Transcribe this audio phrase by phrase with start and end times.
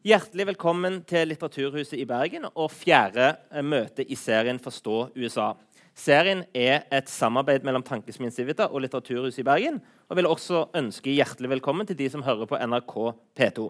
[0.00, 5.50] Hjertelig velkommen til Litteraturhuset i Bergen og fjerde eh, møte i serien Forstå USA.
[5.92, 9.76] Serien er et samarbeid mellom Tankesmien Civita og Litteraturhuset i Bergen.
[10.08, 12.94] Og vil også ønske hjertelig velkommen til de som hører på NRK
[13.36, 13.66] P2.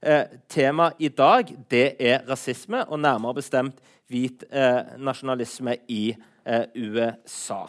[0.00, 6.64] Eh, Temaet i dag det er rasisme, og nærmere bestemt hvit eh, nasjonalisme i eh,
[6.72, 7.66] USA.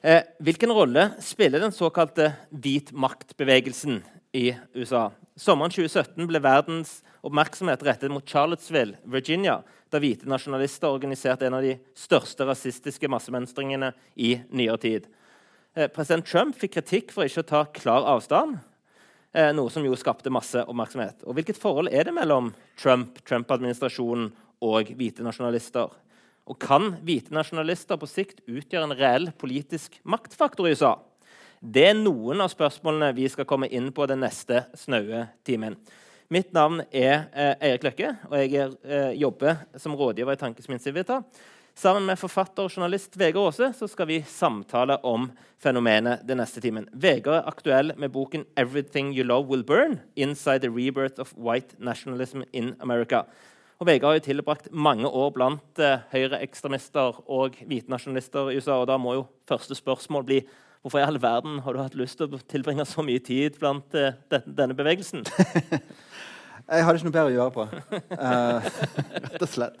[0.00, 4.00] Eh, hvilken rolle spiller den såkalte hvit makt-bevegelsen
[4.32, 5.10] i USA?
[5.36, 11.64] Sommeren 2017 ble verdens oppmerksomhet rettet mot Charlottesville, Virginia, da hvite nasjonalister organiserte en av
[11.64, 15.08] de største rasistiske massemønstringene i nyere tid.
[15.76, 18.58] Eh, president Trump fikk kritikk for ikke å ta klar avstand,
[19.34, 21.24] eh, noe som jo skapte masse oppmerksomhet.
[21.26, 25.90] Og Hvilket forhold er det mellom Trump, Trump-administrasjonen og hvite nasjonalister?
[26.48, 30.98] Og Kan hvite nasjonalister på sikt utgjøre en reell politisk maktfaktor i USA?
[31.60, 35.76] Det er noen av spørsmålene vi skal komme inn på den neste snaue timen.
[36.30, 40.78] Mitt navn er eh, Eirik Løkke, og jeg er, eh, jobber som rådgiver i Tankesmien
[40.78, 41.16] Civita.
[41.74, 45.26] Sammen med forfatter og journalist Vegard Aase skal vi samtale om
[45.58, 46.86] fenomenet den neste timen.
[46.94, 51.74] Vegard er aktuell med boken 'Everything You Love Will Burn Inside the Rebirth of White
[51.80, 53.26] Nationalism in America'.
[53.80, 58.78] Og Vegard har jo tilbrakt mange år blant eh, høyreekstremister og hvite nasjonalister i USA.
[58.78, 60.44] og Da må jo første spørsmål bli
[60.80, 63.92] Hvorfor i all verden har du hatt lyst til å tilbringe så mye tid blant
[63.94, 65.26] eh, denne bevegelsen?
[66.70, 67.64] jeg hadde ikke noe bedre å gjøre på.
[68.14, 68.68] Uh,
[69.26, 69.80] rett og slett.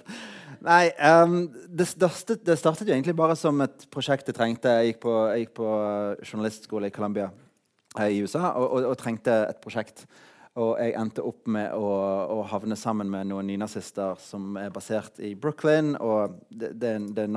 [0.60, 1.36] Nei, um,
[1.72, 4.72] det, startet, det, startet, jo egentlig bare som et prosjekt jeg trengte.
[4.80, 5.68] Jeg gikk på, jeg gikk på
[6.26, 10.04] journalistskole i Columbia uh, i USA og, og, og, trengte et prosjekt.
[10.60, 11.90] Og jeg endte opp med å,
[12.34, 15.94] å havne sammen med noen nynazister som er basert i Brooklyn.
[15.96, 17.30] Og det, det er en, er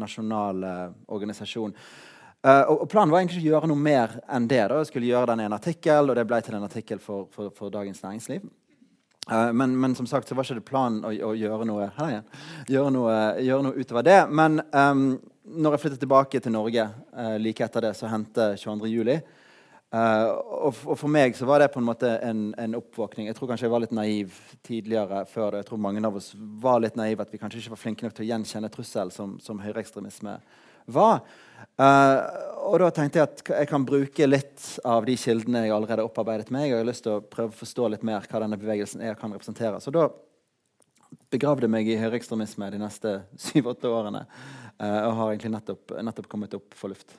[0.00, 1.76] nasjonal, uh, organisasjon.
[2.40, 4.64] Uh, og, Planen var egentlig ikke å gjøre noe mer enn det.
[4.72, 4.80] da.
[4.80, 7.52] Jeg skulle gjøre den i en artikkel, og det ble til en artikkel for, for,
[7.54, 8.48] for Dagens Næringsliv.
[9.30, 11.90] Uh, men, men, som sagt så var ikke det planen å, å gjøre, noe,
[12.66, 14.22] gjøre, noe, gjøre, noe, utover det.
[14.26, 15.04] Men um,
[15.46, 18.90] når jeg flyttet tilbake til Norge uh, like etter det, så hendte 22.
[18.90, 19.20] juli.
[19.90, 23.26] Og, og, for meg så var det på en måte en, en, oppvåkning.
[23.26, 25.64] Jeg tror kanskje jeg var litt naiv tidligere før det.
[25.64, 26.28] Jeg tror mange av oss
[26.62, 29.32] var litt naive, at vi kanskje ikke var flinke nok til å gjenkjenne trussel som,
[29.42, 30.36] som høyreekstremisme
[30.94, 31.24] var.
[31.80, 32.18] Uh,
[32.70, 36.10] og da tenkte jeg at jeg kan bruke litt av de kildene jeg allerede har
[36.10, 36.68] opparbeidet meg.
[36.68, 39.14] Og jeg har lyst til å prøve å forstå litt mer hva denne bevegelsen er
[39.14, 39.80] og kan representere.
[39.82, 40.08] Så da
[41.32, 43.16] begravde meg i høyreekstremisme de neste
[43.48, 44.26] syv-åtte årene.
[44.76, 47.16] Uh, og har egentlig nettopp, nettopp, kommet opp for luft.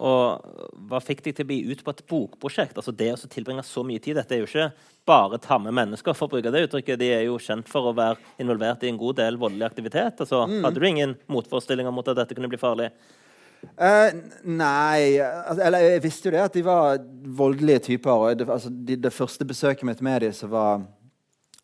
[0.00, 0.44] Og
[0.88, 2.78] Hva fikk deg til å bli ut på et bokprosjekt?
[2.78, 4.68] Altså Det å tilbringe så mye tid Dette er jo ikke
[5.08, 6.14] bare tamme mennesker.
[6.14, 7.00] for å bruke det uttrykket.
[7.00, 10.22] De er jo kjent for å være involvert i en god del voldelig aktivitet.
[10.22, 10.62] Altså, mm.
[10.64, 12.92] Hadde du ingen motforestillinger mot at dette kunne bli farlig?
[13.60, 14.08] Uh,
[14.44, 17.02] nei altså, Eller jeg visste jo det, at de var
[17.36, 18.34] voldelige typer.
[18.36, 20.82] Det, altså, de, det første besøket mitt med dem, så var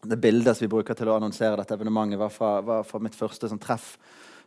[0.07, 3.17] det bildet som vi bruker til å annonsere dette evenementet, var fra, var fra mitt
[3.17, 3.95] første sånn, treff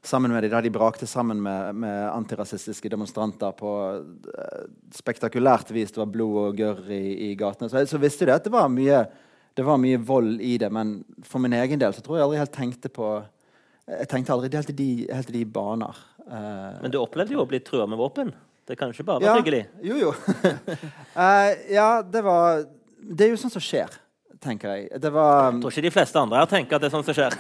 [0.06, 4.62] sammen med dem, da de brakte sammen med, med antirasistiske demonstranter på uh,
[4.96, 5.92] spektakulært vis.
[5.92, 7.72] Det var blod og gørr i, i, gatene.
[7.72, 9.04] Så, så visste de at det var, mye,
[9.58, 10.72] det var mye vold i det.
[10.72, 13.18] Men for min egen del så tror jeg aldri helt tenkte på
[13.90, 14.90] Jeg tenkte aldri helt i de,
[15.34, 15.98] de baner.
[16.28, 18.34] Uh, Men du opplevde jo å bli trua med våpen?
[18.70, 19.64] Det kan ikke bare være ja, hyggelig?
[19.82, 20.12] Jo, jo.
[21.16, 22.66] uh, ja, det var
[23.00, 23.96] Det er jo sånn som skjer,
[24.44, 25.02] tenker jeg.
[25.02, 27.18] Det var Jeg tror ikke de fleste andre her tenker at det er sånn som
[27.18, 27.34] skjer.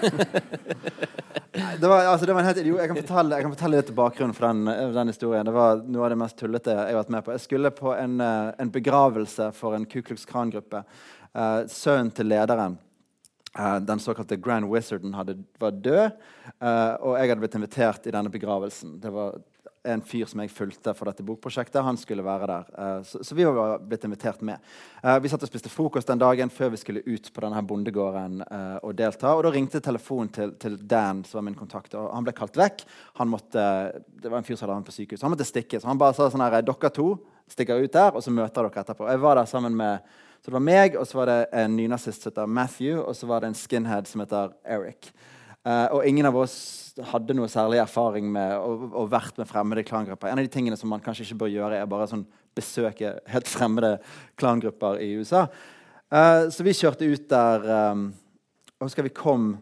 [1.82, 4.36] det var, altså, det var helt, jo, jeg, kan fortelle, jeg kan fortelle litt bakgrunnen
[4.38, 5.46] for den, den, historien.
[5.46, 7.36] Det var noe av det mest tullete jeg har vært med på.
[7.36, 10.84] Jeg skulle på en, eh, en begravelse for en Ku Klux Kran-gruppe.
[11.30, 12.80] Uh, sønnen til lederen
[13.86, 16.12] den såkalte Grand Wizarden hadde, var død,
[16.60, 19.00] uh, og jeg hadde blitt invitert i denne begravelsen.
[19.02, 19.40] Det var
[19.90, 21.80] en fyr som jeg fulgte for dette bokprosjektet.
[21.84, 22.70] Han skulle være der.
[22.76, 24.60] Uh, så, så, vi var blitt invitert med.
[25.24, 28.44] vi satt og spiste frokost den dagen før vi skulle ut på denne bondegården
[28.84, 29.34] og delta.
[29.36, 31.96] Og da ringte telefonen til, til, Dan, som var min kontakt.
[31.96, 32.86] og Han ble kalt vekk.
[33.22, 33.66] Han måtte,
[34.20, 35.24] det var en fyr som hadde han på sykehus.
[35.24, 35.80] Han måtte stikke.
[35.80, 37.14] Så han bare sa sånn her Dere to
[37.50, 39.08] stikker ut der, og så møter dere etterpå.
[39.10, 42.24] Jeg var der sammen med så det var meg, og så var det en nynazist
[42.24, 45.12] som heter Matthew, og så var det en skinhead som heter Eric.
[45.68, 46.56] Uh, og ingen av oss
[47.12, 50.32] hadde noe særlig erfaring med å, vært med fremmede klangrupper.
[50.32, 52.24] En av de tingene som man kanskje ikke bør gjøre, er bare sånn
[52.56, 53.98] besøke helt fremmede
[54.40, 55.46] klangrupper i USA.
[56.10, 58.10] Uh, så vi kjørte ut der um,
[58.80, 59.58] og husker vi kom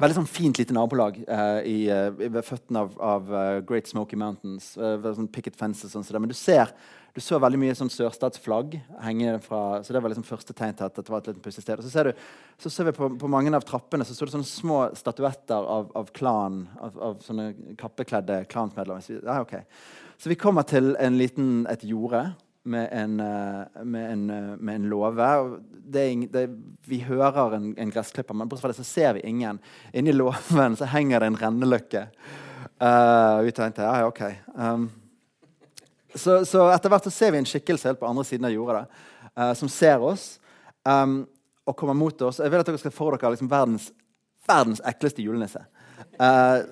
[0.00, 1.84] Veldig sånn fint lite nabolag uh, i,
[2.22, 3.34] ved føttene av, av
[3.68, 4.72] Great Smoky Mountains.
[4.74, 6.72] sånn picket fences sånn, Men du ser
[7.14, 10.86] du så veldig mye sånn sørstatsflagg henge fra Så det var liksom første tegn til
[10.86, 11.80] at det var et litt pussig sted.
[11.80, 12.26] Og så ser, du,
[12.60, 15.90] så ser vi på, på, mange av trappene så står det sånne små statuetter av,
[15.98, 17.50] av klan, av, av, sånne
[17.80, 19.24] kappekledde klansmedlemmer.
[19.24, 19.66] Ja, okay.
[20.20, 22.28] Så vi kommer til en liten, et jorde
[22.62, 25.58] med en, eh, med en, eh, med en låve.
[26.84, 29.58] Vi hører en, en gressklipper, men bortsett fra det så ser vi ingen.
[29.92, 32.06] Inni låven så henger det en renneløkke.
[32.80, 34.22] Uh, vi tenkte ja, OK.
[34.56, 34.86] Um,
[36.14, 38.80] så, så etter hvert så ser vi en skikkelse helt på andre siden av jorda
[38.80, 39.02] da,
[39.36, 40.24] eh, som ser oss
[40.88, 41.22] um,
[41.68, 42.40] og kommer mot oss.
[42.42, 43.90] Jeg vil at dere skal få dere liksom verdens,
[44.48, 45.62] verdens ekleste julenisse.
[46.16, 46.64] Uh,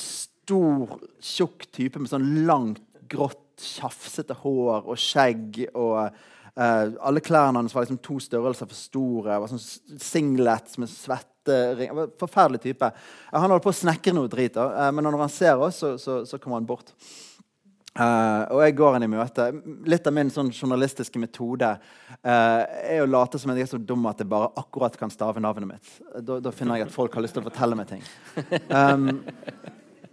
[0.00, 5.62] stor, tjukk type med sånn langt, grått, tjafsete hår og skjegg.
[5.74, 9.38] og uh, Alle klærne hans var liksom to størrelser for store.
[9.42, 11.94] Var sånn Singlet med svettering.
[12.20, 12.90] Forferdelig type.
[13.30, 15.96] Uh, han holdt på å snekre noe drit, eh, men når han ser oss, så,
[16.00, 16.94] så, så kommer han bort.
[17.96, 19.46] Uh, og jeg går inn i møte.
[19.88, 24.04] Litt av min sånn journalistiske metode uh, er å late som jeg er så dum
[24.10, 25.94] at jeg bare akkurat kan stave navnet mitt.
[26.20, 28.04] Da, da finner jeg at folk har lyst til å fortelle meg ting.
[28.76, 29.22] Um,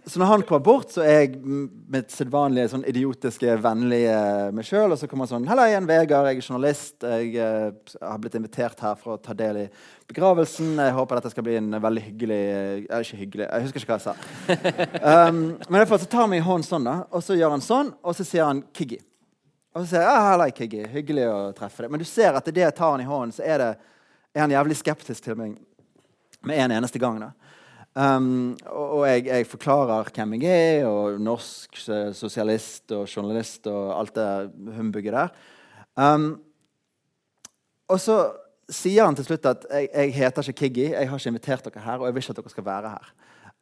[0.06, 4.16] så når han kommer bort, så er jeg mitt sedvanlige sånn idiotiske, vennlige
[4.52, 4.92] meg sjøl.
[4.92, 6.28] Og så kommer han sånn 'Halla igjen, Vegard.
[6.28, 6.96] Jeg er journalist.
[7.00, 9.64] Jeg eh, har blitt invitert her for å ta del i
[10.12, 10.76] begravelsen.
[10.76, 13.98] Jeg håper dette skal bli en veldig hyggelig eh, Ikke hyggelig, jeg husker ikke hva
[13.98, 14.14] jeg sa.
[15.04, 17.36] Um, men i hvert fall så tar han meg i hånden sånn, da, og så
[17.36, 19.00] gjør han sånn, og så sier han 'Kiggy'.
[19.74, 20.84] Og så sier jeg 'Halla, Kiggy.
[20.92, 21.92] Hyggelig å treffe deg'.
[21.92, 23.72] Men du ser at idet jeg tar han i hånden, så er, det,
[24.34, 25.56] er han jævlig skeptisk til meg
[26.44, 27.20] med en eneste gang.
[27.20, 27.32] da.
[27.94, 31.76] Um, og jeg, jeg forklarer hvem jeg er, og norsk
[32.18, 34.30] sosialist og journalist og alt det
[34.74, 35.28] humbugget der.
[35.94, 36.32] Um,
[37.86, 38.16] og så
[38.66, 41.84] sier han til slutt at jeg, jeg heter ikke Kiggy, jeg har ikke invitert dere
[41.84, 43.14] her, og jeg vil ikke at dere skal være her.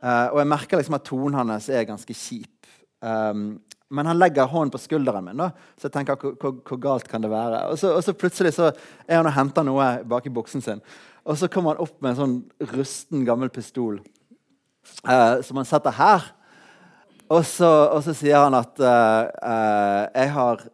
[0.03, 2.73] Uh, og jeg merker liksom at tonen hans er ganske kjip.
[3.05, 3.61] Um,
[3.93, 7.29] men han legger hånden på skulderen min, da, så jeg tenker hvor galt kan det
[7.29, 7.67] være?
[7.69, 8.71] Og så, og så plutselig så
[9.05, 10.81] er han og henter noe bak i buksen sin.
[11.29, 12.37] Og så kommer han opp med en sånn
[12.73, 14.01] rusten, gammel pistol
[15.09, 16.31] eh, som han setter her.
[17.33, 20.69] Og så, og så sier han at eh, eh, jeg har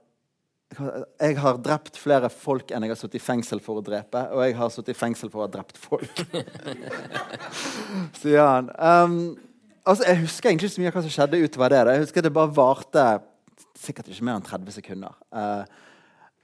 [1.18, 4.20] jeg har drept flere folk enn jeg har sittet i fengsel for å drepe.
[4.36, 6.20] Og jeg har sittet i fengsel for å ha drept folk.
[8.20, 8.68] sier han.
[8.76, 9.16] Um,
[9.82, 11.80] altså, jeg husker egentlig ikke så mye av hva som skjedde utover det.
[11.96, 13.06] Jeg husker det bare varte
[13.78, 15.16] sikkert ikke mer enn 30 sekunder.
[15.32, 15.64] Uh,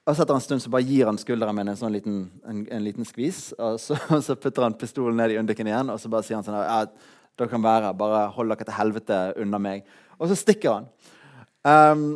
[0.05, 2.19] og så etter en stund så bare gir han skulderen min en sånn liten,
[2.49, 3.53] en, en liten skvis.
[3.57, 6.41] Og så, og så putter han pistolen ned i underken igjen og så bare sier
[6.41, 6.81] han sånn ja,
[7.39, 9.85] dere kan være, bare hold dere til helvete unna meg.
[10.21, 10.89] Og så stikker han.
[11.65, 12.07] Um,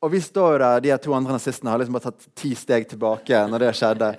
[0.00, 2.88] og vi står jo der, de to andre nazistene har liksom bare tatt ti steg
[2.88, 4.12] tilbake når det skjedde.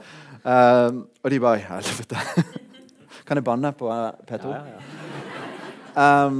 [0.43, 2.21] Um, og de bare Helvete.
[3.27, 4.53] kan jeg banne på eh, P2?
[5.95, 6.39] Um,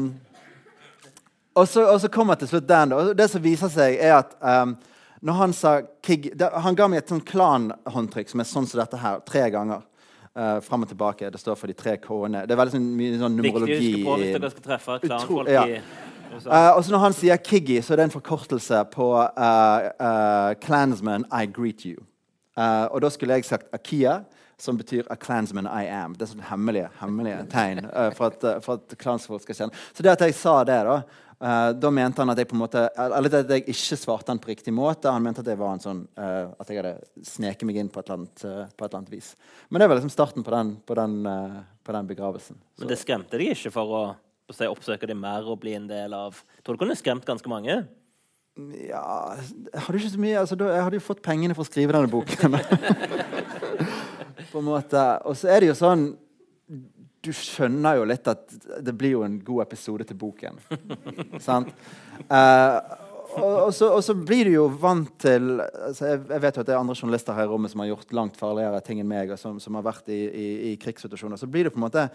[1.55, 2.94] og, så, og så kommer til slutt den.
[2.95, 4.77] Og det som viser seg, er at um,
[5.21, 8.81] når han sa Kig, det, Han ga meg et sånn klanhåndtrykk som er sånn som
[8.81, 9.83] dette her, tre ganger.
[10.31, 11.28] Uh, Fram og tilbake.
[11.31, 12.45] Det står for de tre K-ene.
[12.48, 13.89] Det er veldig sånn, mye sånn Viktig å numerologi.
[13.92, 15.66] huske på hvis i- dere skal treffe klanfolk ja.
[15.68, 15.81] i
[16.31, 16.50] USA.
[16.80, 21.45] Eh, når han sier Kiggy, så er det en forkortelse på uh, uh, Klansman I
[21.45, 21.98] greet you.
[22.57, 24.22] Eh, og da skulle jeg sagt Akia,
[24.62, 26.13] som betyr A Clansman I am.
[26.13, 29.83] Det er sånn hemmelige, hemmelige tegn eh, for at, uh, for at klansfolk skal kjenne.
[29.95, 31.01] Så det at jeg sa det, da
[31.41, 34.39] eh, da mente han at jeg på en måte Eller at jeg ikke svarte han
[34.41, 35.11] på riktig måte.
[35.11, 36.95] Han mente at jeg var en sånn uh, At jeg hadde
[37.27, 39.31] sneket meg inn på et annet, uh, på et eller annet vis.
[39.69, 41.15] Men det var liksom starten på den, på den,
[41.83, 42.59] på den begravelsen.
[42.75, 44.03] Så- Men det skremte deg ikke for å,
[44.49, 47.27] å si, oppsøke det mer og bli en del av Jeg tror det kunne skremt
[47.27, 47.81] ganske mange.
[48.83, 51.69] Ja Jeg hadde ikke så mye altså, da, Jeg hadde jo fått pengene for å
[51.69, 52.57] skrive denne boken.
[54.51, 55.03] på en måte.
[55.25, 56.11] Og så er det jo sånn
[57.21, 58.49] Du skjønner jo litt at
[58.81, 60.57] det blir jo en god episode til boken.
[61.47, 61.69] Sant?
[62.25, 62.78] Eh,
[63.37, 66.63] og, og, så, og så blir du jo vant til altså jeg, jeg vet jo
[66.63, 69.07] at det er andre journalister her i rommet som har gjort langt farligere ting enn
[69.07, 71.40] meg, og som, som har vært i, i, i krigssituasjoner.
[71.40, 72.09] Så blir det på en måte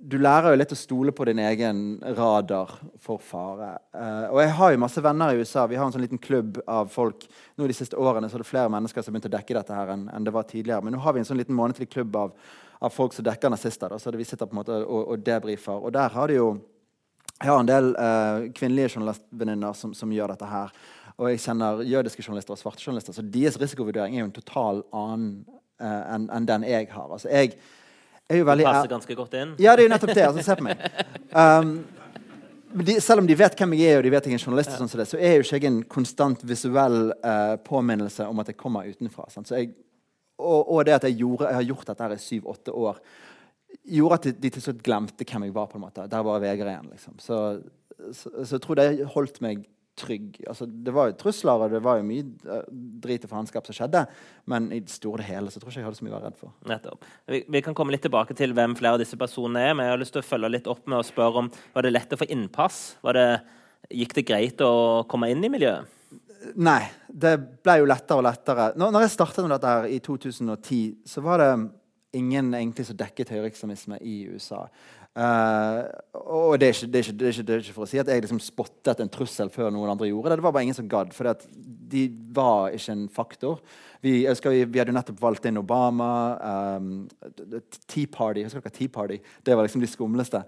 [0.00, 1.80] du lærer jo litt å stole på din egen
[2.16, 2.72] radar
[3.02, 3.72] for fare.
[3.92, 5.66] Eh, og jeg har jo masse venner i USA.
[5.68, 7.26] Vi har en sånn liten klubb av folk.
[7.58, 9.76] Nå De siste årene så er det flere mennesker som har begynt å dekke dette
[9.76, 10.84] her enn, enn det var tidligere.
[10.86, 12.32] Men nå har vi en sånn liten månedlig klubb av,
[12.80, 13.92] av folk som dekker nazister.
[13.92, 15.76] Da, så vi sitter på en måte og, og debrifer.
[15.76, 16.50] Og der har de jo
[17.40, 20.72] jeg har en del eh, kvinnelige journalistvenninner som, som gjør dette her.
[21.16, 23.16] Og jeg kjenner jødiske journalister og svarte journalister.
[23.16, 25.30] Så deres risikovurdering er jo en total annen
[25.80, 27.06] eh, enn en den jeg har.
[27.08, 27.54] Altså, jeg
[28.28, 29.54] er jo veldig Du Passer ganske godt inn.
[29.56, 30.26] ja, det er jo nettopp det.
[30.26, 30.84] altså Se på meg.
[31.32, 31.72] Um,
[32.84, 34.76] de, selv om de vet hvem jeg er, og de vet jeg er en journalist,
[34.78, 38.52] sånn som det, så er jo ikke jeg en konstant visuell uh, påminnelse om at
[38.52, 39.26] jeg kommer utenfra.
[39.32, 39.48] sant?
[39.48, 39.72] Så jeg,
[40.40, 43.02] og, og det at jeg, gjorde, jeg har gjort dette her i syv-åtte år,
[43.96, 45.68] gjorde at de, til slutt glemte hvem jeg var.
[45.70, 46.08] på en måte.
[46.10, 46.88] Der var Vegard igjen.
[46.94, 47.18] liksom.
[47.22, 47.42] Så,
[48.12, 49.68] så, så jeg tror det holdt meg
[50.00, 50.38] trygg.
[50.48, 52.64] Altså, det var jo trusler og det var jo mye eh,
[53.04, 54.04] drit og faenskap som skjedde,
[54.50, 56.16] men i det store og hele så tror jeg ikke jeg hadde så mye å
[56.16, 56.56] være redd for.
[56.70, 57.08] Nettopp.
[57.34, 59.96] Vi, vi kan komme litt tilbake til hvem flere av disse personene er, men jeg
[59.96, 62.20] har lyst til å følge litt opp med å spørre om var det lett å
[62.20, 62.82] få innpass?
[63.04, 63.26] Det,
[64.02, 64.72] gikk det greit å
[65.10, 65.99] komme inn i miljøet?
[66.60, 66.82] Nei.
[67.10, 68.70] Det ble jo lettere og lettere.
[68.78, 70.80] Når, når jeg startet med dette her i 2010,
[71.10, 71.50] så var det
[72.16, 74.64] ingen egentlig som dekket høyreekstremisme i USA.
[75.10, 77.82] Uh, og det er, ikke, det, er ikke, det, er ikke, det er, ikke, for
[77.82, 80.38] å si at jeg liksom spottet en trussel før noen andre gjorde det.
[80.38, 81.26] Det var bare ingen som gadd, for
[81.90, 82.04] de
[82.36, 83.58] var ikke en faktor.
[84.00, 86.12] Vi, vi, vi hadde nettopp valgt inn Obama.
[86.78, 87.08] Um,
[87.90, 89.18] tea Party husker dere Tea Party?
[89.44, 90.44] Det var liksom de skumleste.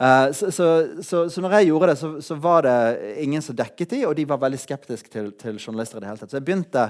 [0.00, 0.70] Uh, så, så,
[1.02, 2.78] så, så, når jeg gjorde det, så, var det
[3.22, 6.00] ingen som dekket de, og de var veldig skeptiske til, til journalister.
[6.00, 6.32] i det hele tatt.
[6.32, 6.88] Så jeg begynte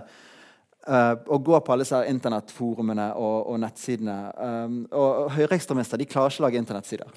[0.86, 4.14] Uh, og gå på alle disse internettforumene og, og nettsidene.
[4.38, 7.10] Um, og, og Høyreekstremister klarer ikke å lage internettsider.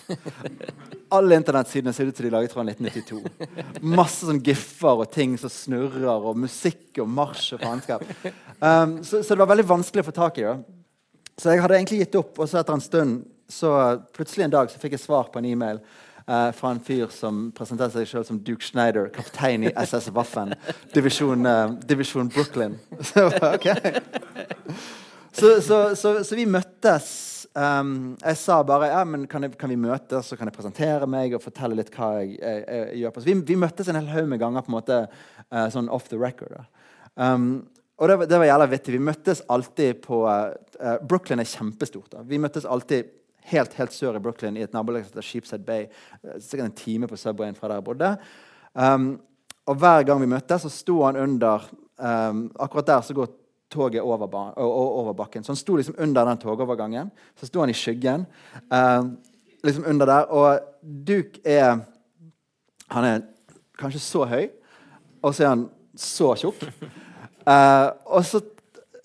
[1.16, 3.22] alle internettsidene ser ut som de laget fra 1992.
[3.86, 8.04] Masse sånn giffer og ting som snurrer, og musikk og marsj og faenskap.
[8.60, 10.50] Um, så, så, det var veldig vanskelig å få tak i.
[10.50, 11.32] det.
[11.40, 13.72] Så jeg hadde egentlig gitt opp, og så etter en stund så
[14.16, 15.82] plutselig en dag så fikk jeg svar på en e-mail
[16.28, 20.54] uh, fra en fyr som presenterte seg selv som Duke Schneider, kaptein i SS Waffen,
[20.96, 22.78] divisjon, uh, divisjon Brooklyn.
[23.10, 24.02] så, okay.
[25.32, 27.12] så, så, så, vi møttes.
[27.52, 31.08] Um, jeg sa bare ja, men kan, jeg, kan, vi møtes så kan jeg presentere
[31.10, 33.16] meg og fortelle litt hva jeg, jeg, jeg gjør.
[33.16, 33.26] på.
[33.28, 36.20] Vi, vi, møttes en hel haug med ganger på en måte uh, sånn off the
[36.20, 36.56] record.
[37.20, 37.68] Um,
[38.02, 38.96] og det, det var jævla vittig.
[38.96, 40.24] Vi møttes alltid på
[41.06, 42.08] Brooklyn er kjempestort.
[42.16, 42.24] Da.
[42.26, 43.12] Vi møttes alltid
[43.50, 45.88] helt, helt sør i Brooklyn, i et nabolag som heter Sheepside Bay.
[46.40, 48.16] Sikkert en time på Subwayen fra der jeg bodde.
[48.74, 49.14] Um,
[49.66, 51.68] og hver gang vi møttes, så sto han under
[52.02, 53.28] um, Akkurat der så går
[53.72, 55.44] toget over, over, bakken.
[55.44, 57.12] Så han sto liksom under den togovergangen.
[57.40, 58.26] Så sto han i skyggen.
[58.72, 59.18] Um,
[59.64, 60.22] liksom under der.
[60.22, 60.60] Og
[61.08, 61.80] Duke er
[62.92, 63.22] Han er
[63.80, 64.50] kanskje så høy,
[65.24, 65.62] og så er han
[65.96, 66.66] så tjukk.
[67.48, 68.42] Uh, og så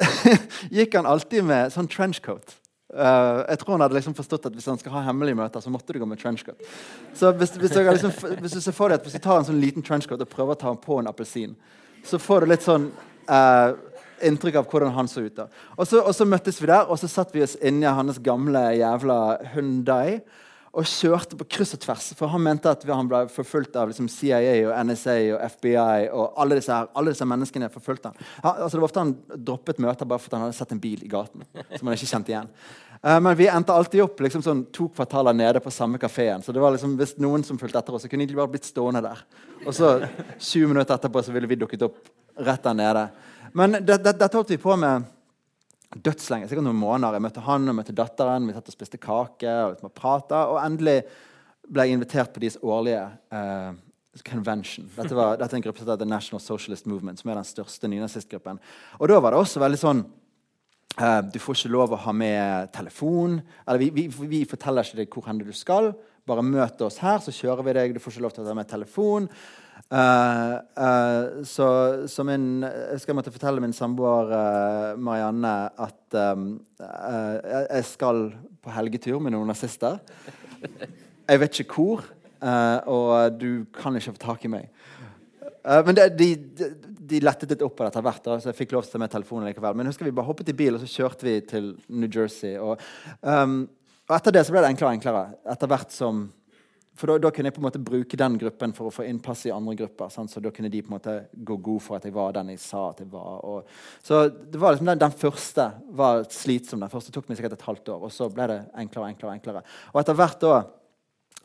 [0.74, 2.56] gikk han alltid med sånn trenchcoat.
[2.96, 5.72] Uh, jeg tror han hadde liksom forstått at hvis han skal ha hemmelige møter, så
[5.72, 6.62] måtte du gå med trenchcoat.
[7.14, 9.60] Så hvis, hvis, liksom, hvis, du ser for deg at hvis du tar en sånn
[9.60, 11.52] liten trenchcoat og prøver å ta den på en appelsin,
[12.06, 12.88] så får du litt sånn
[13.28, 13.76] uh,
[14.24, 15.36] inntrykk av hvordan han så ut.
[15.36, 15.50] da.
[15.76, 18.64] Og så, og så, møttes vi der, og så satt vi oss inni hans gamle
[18.78, 19.20] jævla
[19.52, 20.22] Hundai
[20.76, 22.10] og kjørte på kryss og tvers.
[22.18, 26.08] For han mente at han ble forfulgt av liksom, CIA og NSA og FBI.
[26.12, 28.26] og Alle disse, her, alle disse menneskene forfulgte han.
[28.44, 29.14] han altså, det var ofte han
[29.48, 31.46] droppet møter bare fordi han hadde sett en bil i gaten.
[31.78, 32.50] som han ikke kjente igjen.
[33.02, 36.44] Uh, men vi endte alltid opp liksom, sånn, to kvartaler nede på samme kafeen.
[36.44, 38.68] Så det var liksom, hvis noen som fulgte etter oss, så kunne de bare blitt
[38.68, 39.24] stående der.
[39.64, 39.98] Og så
[40.38, 42.00] 20 minutter etterpå så ville vi dukket opp
[42.46, 43.06] rett der nede.
[43.56, 45.06] Men dette det, det holdt vi på med
[45.94, 46.48] dødslenge.
[46.48, 47.16] Sikkert noen måneder.
[47.16, 48.48] Jeg møtte han og møtte datteren.
[48.48, 51.00] Vi satt og spiste kake og, liksom, prata, og endelig
[51.66, 53.02] ble jeg invitert på deres årlige
[53.34, 53.72] uh,
[54.26, 54.86] convention.
[54.94, 57.48] Dette, var, dette, er en gruppe som heter The National Socialist Movement, som er den
[57.48, 58.60] største nynazistgruppen.
[59.00, 60.04] Og da var det også veldig sånn
[60.94, 63.40] Du får ikke lov å ha med telefon.
[63.66, 65.90] Eller vi, vi, vi forteller ikke deg hvor hen du skal.
[66.26, 67.94] Bare møt oss her, så kjører vi deg.
[67.94, 69.28] Du får ikke lov til å ta med telefon.
[69.86, 71.66] Uh, uh, så,
[72.10, 78.24] så min, jeg skal måtte fortelle min samboer uh, Marianne at um, jeg skal
[78.64, 80.00] på helgetur med noen nazister.
[81.26, 82.02] Jeg vet ikke hvor,
[82.90, 84.66] og du kan ikke få tak i meg.
[85.86, 86.28] men det, de,
[86.58, 86.68] de,
[87.10, 89.12] de, lettet litt opp etter hvert, da, så jeg fikk lov til å ta med
[89.12, 89.76] telefonen likevel.
[89.78, 92.56] Men husker vi bare hoppet i bil og så kjørte vi til New Jersey.
[92.60, 92.82] Og,
[93.22, 93.62] um,
[94.06, 95.24] og etter det så ble det enklere og enklere.
[95.54, 96.26] Etter hvert som
[96.96, 99.44] for da, da, kunne jeg på en måte bruke den gruppen for å få innpass
[99.48, 100.08] i andre grupper.
[100.12, 100.32] Sant?
[100.32, 102.62] Så da kunne de på en måte gå god for at jeg var den jeg
[102.62, 103.42] sa at jeg var.
[103.44, 105.66] Og, så det var liksom den, den, første
[105.98, 106.80] var slitsom.
[106.80, 108.06] Den første tok meg sikkert et halvt år.
[108.08, 109.28] Og så ble det enklere og enklere.
[109.28, 109.64] Og enklere.
[109.92, 110.54] Og etter hvert da,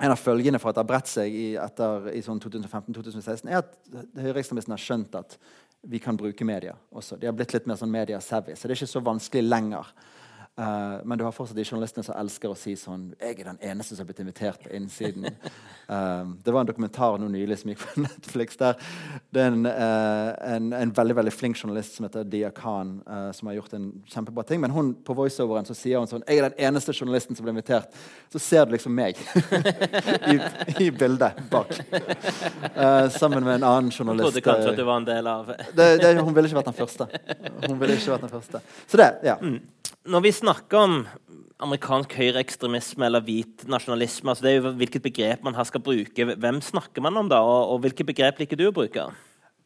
[0.02, 3.76] En av følgene for at det har bredt seg i, i sånn 2015-2016, er at
[4.18, 5.38] høyreekstremistene har skjønt at
[5.92, 7.18] vi kan bruke media også.
[7.22, 9.94] De har blitt litt mer sånn media-savvy, så det er ikke så vanskelig lenger
[10.60, 13.60] Uh, men du har fortsatt de journalistene som elsker å si sånn 'Jeg er den
[13.72, 15.32] eneste som har blitt invitert på innsiden'.
[15.88, 18.58] Uh, det var en dokumentar nå nylig som gikk på Netflix.
[18.58, 18.76] der
[19.32, 23.02] Det er en, uh, en, en veldig veldig flink journalist som heter Dia Khan,
[23.34, 24.62] som har gjort en kjempebra ting.
[24.62, 27.56] Men hun på voiceoveren så sier hun sånn 'Jeg er den eneste journalisten som ble
[27.56, 27.88] invitert'.
[28.30, 29.16] Så ser du liksom meg
[30.32, 30.40] I,
[30.84, 31.72] i, bildet bak.
[33.10, 34.36] sammen med en annen journalist.
[34.36, 36.74] Hun trodde kanskje at du var en del av det, det, Hun ville ikke vært
[36.76, 37.08] den første.
[37.70, 38.62] Hun ville ikke vært den første.
[38.88, 39.40] Så det, ja.
[39.40, 39.62] Mm
[40.10, 40.96] når vi snakker om
[41.62, 46.26] amerikansk høyreekstremisme eller hvit nasjonalisme, altså det er jo hvilket begrep man her skal bruke.
[46.34, 49.06] Hvem snakker man om da, og, og hvilke begrep liker du å bruke?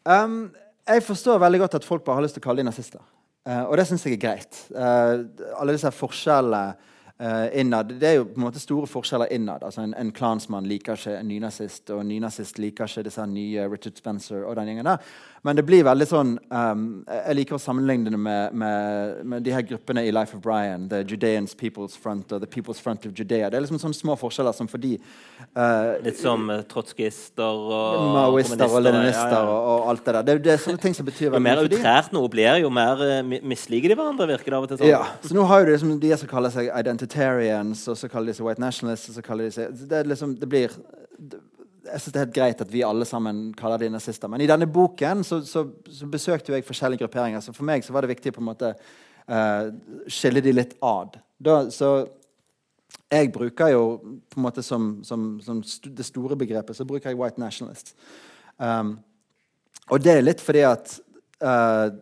[0.04, 0.50] Um,
[0.86, 3.04] jeg forstår veldig godt at folk bare har lyst til å kalle de nazister.
[3.48, 4.60] Uh, og det syns jeg er greit.
[4.76, 5.24] Uh,
[5.56, 6.76] alle disse forskjellene
[7.16, 7.94] Uh, innad.
[7.96, 9.64] Det er jo på en måte store forskjeller innad.
[9.64, 13.70] Altså En, en klansmann liker ikke en nynazist, og en nynazist liker ikke disse nye
[13.72, 15.14] Richard Spencer og den gjengen der.
[15.46, 19.54] Men det blir veldig sånn um, Jeg liker å sammenligne det med, med, med, de
[19.54, 20.88] her gruppene i Life of Brian.
[20.90, 23.52] The Judeans People's Front og The People's Front of Judea.
[23.54, 28.66] Det er liksom sånne små forskjeller som fordi uh, Litt som uh, trotskister og Maoister
[28.66, 29.54] og leninister ja, ja.
[29.54, 30.28] og, og, alt det der.
[30.32, 31.56] Det, det er sånne ting som betyr veldig mye.
[31.56, 34.74] Jo mer utrært noe blir, jo mer uh, misliker de hverandre, virker det av og
[34.74, 34.92] til sånn.
[34.92, 36.74] Ja, så nå har jo det liksom de som kaller seg
[37.06, 40.36] identitarians, og så kaller de seg white nationalists, og så kaller de seg Det, liksom,
[40.40, 40.72] det blir
[41.86, 44.28] jeg synes det er helt greit at vi alle sammen kaller de nazister.
[44.28, 47.40] Men i denne boken så, så, så besøkte jeg forskjellige grupperinger.
[47.46, 48.72] Så for meg så var det viktig på en måte
[49.30, 49.70] uh,
[50.10, 51.20] skille de litt ad.
[51.38, 52.08] Da, så
[53.12, 57.14] jeg bruker jo på en måte som, som, som st det store begrepet så bruker
[57.14, 57.94] jeg white nationalist.
[58.58, 58.98] Um,
[59.94, 60.98] og det er litt fordi at
[61.46, 61.94] uh,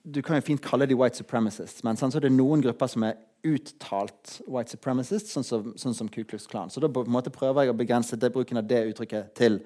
[0.00, 2.88] Du kan jo fint kalle de white supremacists, men sånn, så er det noen grupper
[2.88, 6.70] som er uttalt white supremacist, sånn som, sånn som Ku Klux Klan.
[6.72, 9.60] Så da prøver jeg å begrense det, bruken av det uttrykket til,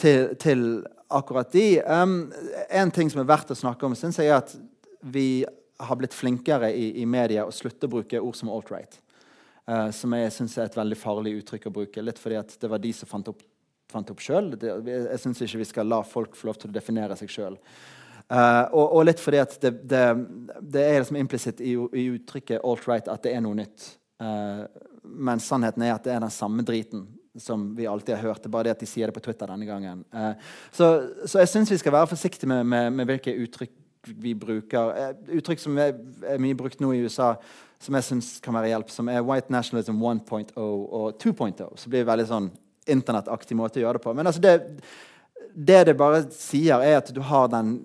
[0.00, 0.66] til, til
[1.08, 1.80] akkurat de.
[1.82, 2.18] Um,
[2.68, 4.54] en ting som er verdt å snakke om, syns jeg er at
[5.00, 5.44] vi
[5.78, 9.00] har blitt flinkere i, i media å slutte å bruke ord som alt-right.
[9.66, 12.04] Uh, som jeg syns er et veldig farlig uttrykk å bruke.
[12.04, 13.42] Litt fordi at det var de som fant opp,
[13.92, 14.54] fant opp sjøl.
[14.60, 17.58] Jeg syns ikke vi skal la folk få lov til å definere seg sjøl.
[18.26, 20.02] Uh, og, og, litt fordi at det, det,
[20.58, 23.86] det er liksom implisitt i, i, uttrykket alt-right at det er noe nytt.
[24.18, 24.66] Uh,
[25.06, 27.04] men sannheten er at det er den samme driten
[27.38, 28.42] som vi alltid har hørt.
[28.42, 30.02] Det er bare det at de sier det på Twitter denne gangen.
[30.10, 30.34] Uh,
[30.74, 30.90] så,
[31.22, 33.74] så, jeg syns vi skal være forsiktige med, med, med hvilke uttrykk
[34.06, 35.14] vi bruker.
[35.34, 37.32] uttrykk som er, er, mye brukt nå i USA,
[37.82, 41.66] som jeg syns kan være hjelp, som er white nationalism 1.0 og 2.0.
[41.78, 42.50] Så blir det veldig sånn
[42.86, 44.14] internettaktig måte å gjøre det på.
[44.14, 44.54] Men altså det,
[45.54, 47.78] det det bare sier, er at du har den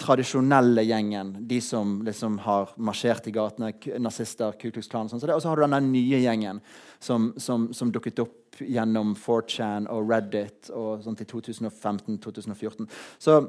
[0.00, 5.32] tradisjonelle gjengen, de som liksom har marsjert i gatene, nazister, Ku Klux Klan og sånn.
[5.34, 6.62] Og så har du den nye gjengen
[6.98, 12.88] som, som, som dukket opp gjennom 4chan og Reddit og sånt i 2015-2014.
[13.20, 13.40] Så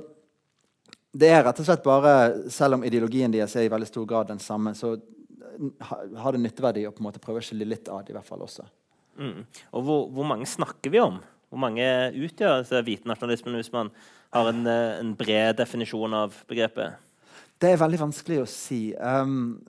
[1.12, 2.14] det er rett og slett bare,
[2.52, 4.96] selv om ideologien deres er i veldig stor grad den samme, så
[6.24, 8.28] har det nytteverdi å på en måte prøve å skille litt av det i hvert
[8.28, 8.66] fall også.
[9.20, 9.44] Mm.
[9.76, 11.20] Og hvor, hvor, mange snakker vi om?
[11.52, 13.92] Hvor mange utgjør altså, hvitenasjonalismen hvis man
[14.32, 16.96] har en, eh, en, bred definisjon av begrepet?
[17.62, 18.94] Det er veldig vanskelig å si.
[18.96, 19.60] Um,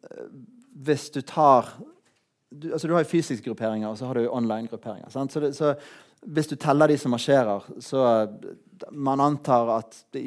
[0.87, 1.75] hvis du tar
[2.53, 5.09] du, altså du har jo fysiske grupperinger og så har du online-grupperinger.
[5.11, 5.75] Så, så,
[6.23, 8.03] hvis du teller de som marsjerer, så
[8.91, 10.23] man antar at det,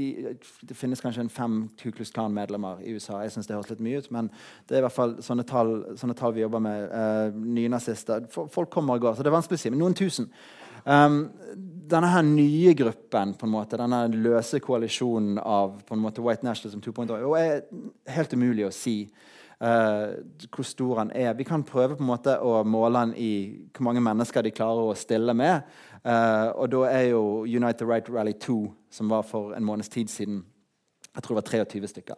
[0.67, 3.21] det finnes kanskje en fem Ku Klux Klan-medlemmer i USA.
[3.23, 4.29] Jeg synes det høres litt mye ut, men
[4.67, 6.89] det er i hvert fall sånne tall, sånne tall vi jobber med.
[6.89, 8.27] Eh, Nynazister.
[8.31, 9.71] Folk kommer og går, så det er vanskelig å si.
[9.71, 10.31] Men noen tusen.
[10.85, 11.31] Um,
[11.89, 16.45] denne her nye gruppen, på en måte, denne løse koalisjonen av på en måte, White
[16.45, 18.95] Nationalism 2.0, er helt umulig å si
[19.61, 20.15] uh,
[20.49, 21.33] hvor stor han er.
[21.37, 23.33] Vi kan prøve på en måte å måle han i
[23.73, 25.65] hvor mange mennesker de klarer å stille med.
[26.05, 28.59] Uh, og da er jo Unite the Right Rally 2,
[28.93, 30.43] som var for en måneds tid siden,
[31.15, 32.17] jeg tror det var 23 stykker.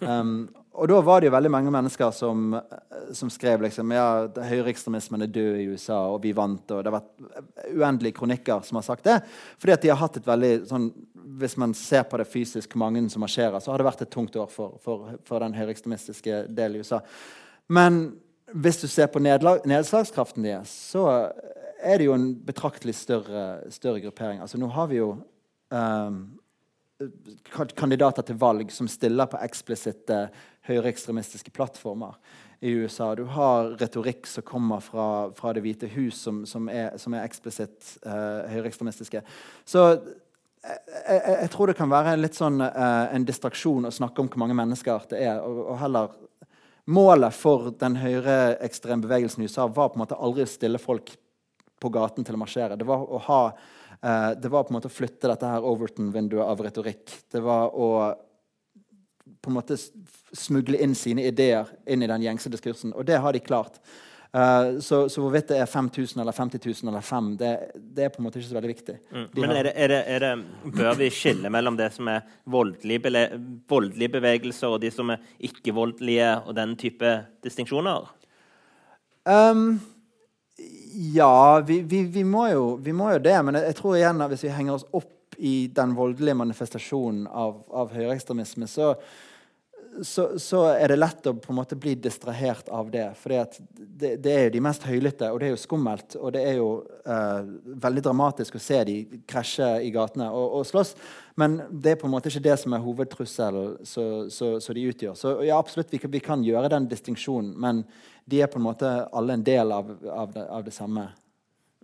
[0.00, 2.52] Um, og da var det jo veldig mange mennesker som,
[3.16, 6.70] som skrev liksom, ja, høyreekstremismen er død i USA, og vi vant.
[6.70, 9.16] og Det har vært uendelige kronikker som har sagt det.
[9.58, 10.90] fordi at de har hatt et veldig sånn,
[11.36, 14.36] Hvis man ser på det fysisk, mange som marsjerer, så har det vært et tungt
[14.36, 17.00] år for, for, for den høyreekstremistiske delen i USA.
[17.68, 18.16] Men
[18.54, 21.32] hvis du ser på nedslagskraften deres, så
[21.82, 24.40] er det jo en betraktelig større, større gruppering.
[24.40, 25.16] Altså Nå har vi jo
[25.70, 26.38] um,
[27.76, 30.26] kandidater til valg som stiller på eksplisitte
[30.66, 32.16] høyreekstremistiske plattformer
[32.64, 33.14] i USA.
[33.14, 37.26] Du har retorikk som kommer fra, fra Det hvite hus, som, som er, som er
[37.26, 39.22] eksplisitt uh, høyreekstremistiske.
[39.64, 44.22] Så jeg, jeg, jeg, tror det kan være litt sånn uh, en distraksjon å snakke
[44.22, 45.42] om hvor mange mennesker det er.
[45.44, 46.16] og, og heller
[46.86, 51.16] Målet for den høyreekstreme bevegelsen i USA var på en måte aldri å stille folk
[51.82, 52.76] på gaten til å marsjere.
[52.78, 53.40] Det var å ha
[54.04, 57.04] Uh, det var på en måte å flytte dette her Overton-vinduet av retorikk.
[57.32, 57.90] Det var å
[59.42, 59.76] på en måte
[60.34, 62.92] smugle inn sine ideer inn i den gjengse diskursen.
[62.94, 63.78] Og det har de klart.
[64.36, 68.10] Uh, så, så, hvorvidt det er 5000 eller 50 000 eller 5, det, det, er
[68.12, 68.96] på en måte ikke så veldig viktig.
[69.08, 69.26] Mm.
[69.38, 70.32] Men er det, er det, er det,
[70.76, 73.24] bør vi skille mellom det som er voldelige,
[73.70, 77.14] voldelige bevegelser, og de som er ikke-voldelige, og den type
[77.46, 78.10] distinksjoner?
[79.24, 79.78] Um,
[81.14, 83.36] ja, vi, vi, vi, må jo, vi, må jo, det.
[83.44, 87.26] Men jeg, jeg, tror igjen at hvis vi henger oss opp i den voldelige manifestasjonen
[87.28, 88.94] av, av høyreekstremisme, så,
[90.02, 93.06] så, så, er det lett å på en måte bli distrahert av det.
[93.20, 96.16] For det, det, er jo de mest høylytte, og det er jo skummelt.
[96.20, 96.68] Og det er jo
[97.04, 97.48] eh,
[97.86, 98.96] veldig dramatisk å se de
[99.28, 100.94] krasje i gatene og, og, slåss.
[101.40, 105.16] Men det er på en måte ikke det som er hovedtrusselen som de utgjør.
[105.18, 107.84] Så ja, absolutt, vi kan, vi kan gjøre den distinksjonen, men
[108.26, 111.08] de er på en måte alle en del av, av, det, av det, samme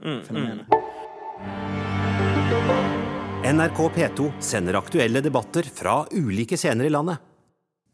[0.03, 0.65] mm, mm.
[3.53, 7.32] NRK P2 sender aktuelle debatter fra ulike scener i landet.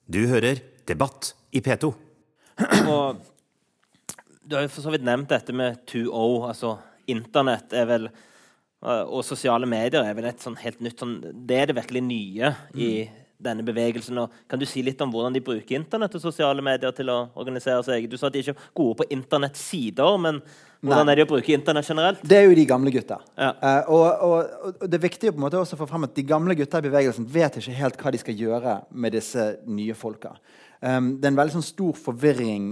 [0.08, 1.90] Du hører Debatt i P2.
[2.88, 3.18] Og
[4.48, 6.48] du har jo for så vidt nevnt dette med 2O.
[6.48, 6.78] altså
[7.12, 8.08] Internett er vel
[8.80, 12.52] og sosiale medier er vel et sånn helt nytt sånn, Det er det virkelig nye
[12.78, 12.90] i
[13.42, 14.18] denne bevegelsen.
[14.22, 17.18] Og kan du si litt om hvordan de bruker Internett og sosiale medier til å
[17.38, 18.08] organisere seg?
[18.10, 20.40] Du sa at de er ikke gode på internettsider, men
[20.82, 21.14] hvordan Nei.
[21.14, 22.22] er de å bruke Internett generelt?
[22.22, 23.20] Det er jo de gamle gutta.
[23.38, 23.50] Ja.
[23.62, 26.58] Uh, og, og, og, det er viktig måte også å få frem at de gamle
[26.58, 30.36] gutta i bevegelsen vet ikke helt hva de skal gjøre med disse nye folka.
[30.78, 32.68] Um, det er en veldig sånn stor forvirring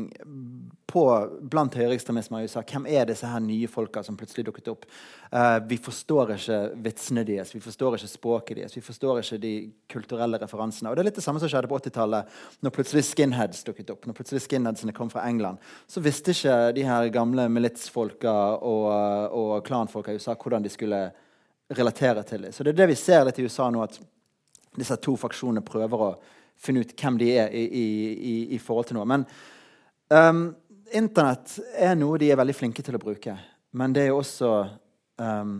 [0.96, 1.04] på,
[1.52, 2.62] blant høyreekstremisme i USA.
[2.64, 4.86] Hvem er disse her nye folka som plutselig dukket opp?
[5.28, 9.52] Uh, vi forstår ikke vitsene deres, vi forstår ikke språket deres, vi forstår ikke de
[9.92, 10.88] kulturelle referansene.
[10.88, 12.32] Og Det er litt det samme som skjedde på 80-tallet,
[12.64, 14.08] når plutselig skinheads dukket opp.
[14.08, 18.88] Når plutselig skinheadsene kom fra England, så visste ikke de her gamle militsfolka og,
[19.36, 21.04] og klanfolka i USA hvordan de skulle
[21.76, 22.52] relatere til dem.
[22.56, 24.00] Så det er det vi ser litt i USA nå, at
[24.76, 26.14] disse to faksjonene prøver å
[26.60, 29.08] finne ut hvem de er i, i, i forhold til noe.
[29.08, 29.26] Men
[30.12, 30.46] um,
[30.94, 33.34] Internett er noe de er veldig flinke til å bruke.
[33.76, 34.50] Men det er også,
[35.20, 35.56] um,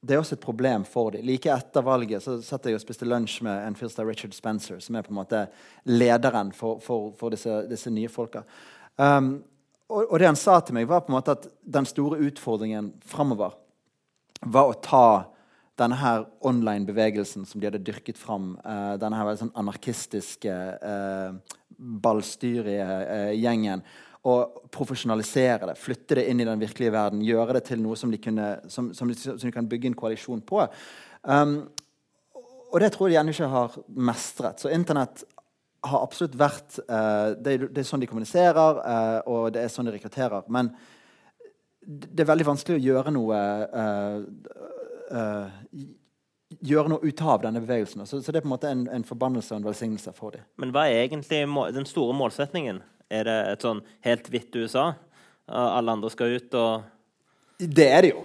[0.00, 1.24] det er også et problem for dem.
[1.26, 4.80] Like etter valget så satt jeg og spiste lunsj med en fyr som Richard Spencer,
[4.84, 5.46] som er på en måte
[5.88, 8.44] lederen for, for, for disse, disse, nye folka.
[9.00, 9.38] Um,
[9.88, 12.92] og, og, det han sa til meg, var på en måte at den store utfordringen
[13.08, 13.56] framover
[14.46, 15.06] var å ta
[15.80, 21.58] denne her online-bevegelsen som de hadde dyrket fram, uh, denne her veldig sånn anarkistiske, uh,
[22.04, 23.82] ballstyrige uh, gjengen,
[24.28, 28.12] og profesjonalisere det, flytte det inn i den virkelige verden, gjøre det til noe som
[28.12, 30.66] de, kunne, som, som, som de kan bygge en koalisjon på.
[31.22, 31.62] Um,
[32.70, 33.78] og det tror jeg de ennå ikke har
[34.10, 34.60] mestret.
[34.60, 35.24] Så Internett
[35.88, 36.76] har absolutt vært
[37.40, 38.82] det, det, er sånn de kommuniserer,
[39.32, 40.44] og det er sånn de rekrutterer.
[40.52, 40.68] Men
[41.80, 43.40] det er veldig vanskelig å gjøre noe
[43.72, 44.20] uh,
[46.58, 48.04] gjøre noe ut av denne bevegelsen.
[48.06, 50.46] Så, så det er på en måte en, en, forbannelse og en velsignelse for dem.
[50.60, 51.44] Men hva er egentlig
[51.76, 52.82] den store målsetningen?
[53.10, 54.92] Er det et sånn helt hvitt USA?
[55.50, 56.88] Alle andre skal ut og
[57.60, 58.22] det er det jo.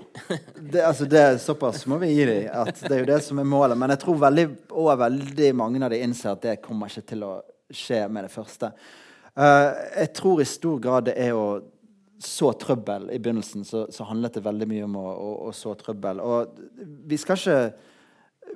[0.55, 2.45] Det, altså det, såpass må vi gi dem.
[2.55, 3.75] At det er jo det som er målet.
[3.77, 7.25] Men jeg tror veldig, og veldig mange av dem innser at det kommer ikke til
[7.27, 7.33] å
[7.67, 8.69] skje med det første.
[9.35, 11.59] Uh, jeg tror i stor grad det er å
[12.25, 15.75] så trøbbel i begynnelsen, så, så, handlet det veldig mye om å, å, å, så
[15.75, 16.21] trøbbel.
[16.23, 16.55] Og
[17.09, 17.59] vi skal ikke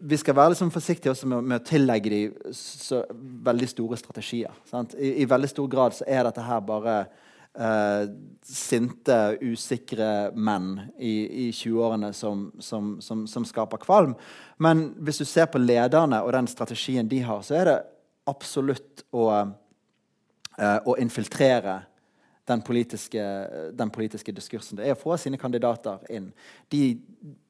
[0.02, 3.04] vi skal være liksom forsiktige med, med, å tillegge dem så
[3.46, 4.54] veldig store strategier.
[4.98, 6.96] I, I, veldig stor grad så er dette her bare
[7.60, 8.06] eh,
[8.46, 14.16] sinte, usikre menn i, i 20-årene som, som, som, som, skaper kvalm.
[14.58, 17.78] Men hvis du ser på lederne og den strategien de har, så er det
[18.30, 19.30] absolutt å,
[20.58, 21.82] eh, å infiltrere
[22.50, 23.24] den politiske,
[23.78, 24.80] den politiske, diskursen.
[24.80, 26.32] Det er å få sine kandidater inn.
[26.74, 26.98] De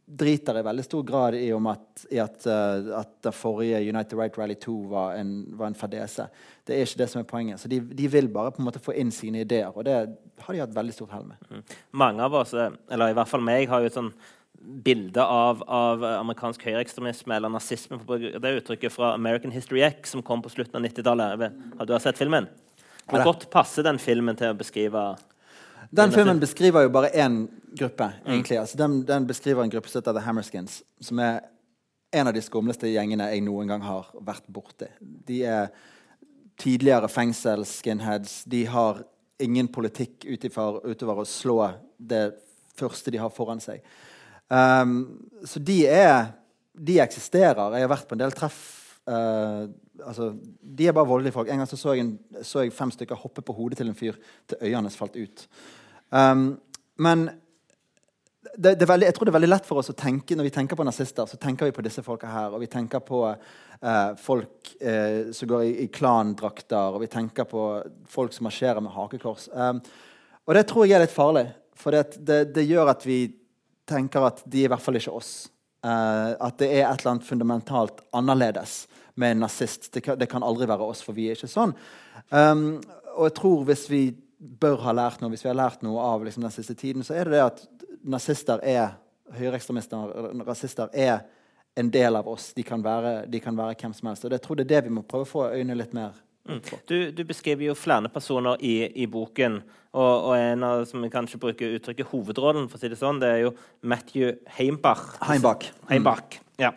[0.09, 4.37] driter i veldig stor grad i, at, i at, uh, at det forrige United Right
[4.37, 6.25] Rally 2 var en, var en fadese.
[6.65, 7.61] Det er ikke det som er poenget.
[7.61, 10.55] Så de, de, vil bare på en måte få inn sine ideer, og det har
[10.55, 11.45] de hatt veldig stort hell med.
[11.51, 11.63] Mm.
[12.01, 14.11] Mange av oss, eh, eller i hvert fall meg, har jo et sånn
[14.59, 17.99] bilde av, av amerikansk høyreekstremisme eller nazisme.
[18.03, 21.45] Det uttrykket fra American History X som kom på slutten av 90-tallet.
[21.79, 22.49] Har du sett filmen?
[23.09, 25.05] Hvor godt passer den filmen til å beskrive
[25.89, 27.47] Den filmen beskriver jo bare én
[27.77, 28.11] gruppe.
[28.25, 28.57] Egentlig.
[28.57, 28.61] Mm.
[28.61, 31.39] Altså, den, den, beskriver en gruppe som heter The Hammerskins, som er
[32.11, 34.89] en av de skumleste gjengene jeg noen gang har vært borti.
[34.99, 35.69] De er
[36.59, 38.43] tidligere fengsels-skinheads.
[38.49, 39.03] De har
[39.39, 41.61] ingen politikk utover å slå
[41.97, 42.33] det
[42.79, 43.83] første de har foran seg.
[44.49, 46.35] Um, så de er
[46.79, 47.73] De eksisterer.
[47.75, 48.59] Jeg har vært på en del treff
[49.09, 49.65] uh,
[50.05, 50.31] altså,
[50.61, 51.49] De er bare voldelige folk.
[51.49, 54.17] En gang så, så, jeg, så jeg fem stykker hoppe på hodet til en fyr
[54.47, 55.45] til øynene falt ut.
[56.11, 56.59] Um,
[56.97, 57.29] men
[58.55, 60.53] det, det veldig, jeg tror det er veldig lett for oss å tenke når vi
[60.55, 62.55] tenker på nazister, så tenker vi på disse folka her.
[62.55, 67.47] Og vi tenker på uh, folk uh, som går i, i klandrakter, og vi tenker
[67.49, 67.65] på
[68.09, 69.49] folk som marsjerer med hakekors.
[69.53, 69.81] Um,
[70.47, 71.45] og det tror jeg er litt farlig,
[71.77, 73.21] for det, det, det, gjør at vi
[73.87, 75.33] tenker at de er i hvert fall ikke oss.
[75.85, 78.81] Uh, at det er et eller annet fundamentalt annerledes
[79.19, 79.91] med en nazist.
[79.93, 81.75] Det kan, det kan, aldri være oss, for vi er ikke sånn.
[82.29, 82.79] Um,
[83.17, 84.03] og jeg tror hvis vi
[84.39, 87.17] bør ha lært noe, hvis vi har lært noe av liksom, den siste tiden, så
[87.17, 87.65] er det det at
[88.07, 88.95] nazister er
[89.35, 90.15] høyreekstremister,
[90.47, 91.25] rasister, er
[91.79, 92.49] en del av oss.
[92.55, 94.25] De kan, være, de kan være hvem som helst.
[94.25, 96.17] Og jeg tror det er det vi må prøve å få øynene litt mer
[96.49, 96.61] Mm.
[96.85, 99.59] Du, du, beskriver jo flere personer i, i boken.
[99.91, 103.29] Og, og, en av som kanskje bruker uttrykket hovedrollen, for å si det sånn, det
[103.29, 103.51] er jo
[103.81, 105.11] Matthew Heimbach.
[105.27, 105.67] Heimbach.
[105.91, 106.39] Heimbach.
[106.39, 106.63] Mm.
[106.63, 106.71] Ja.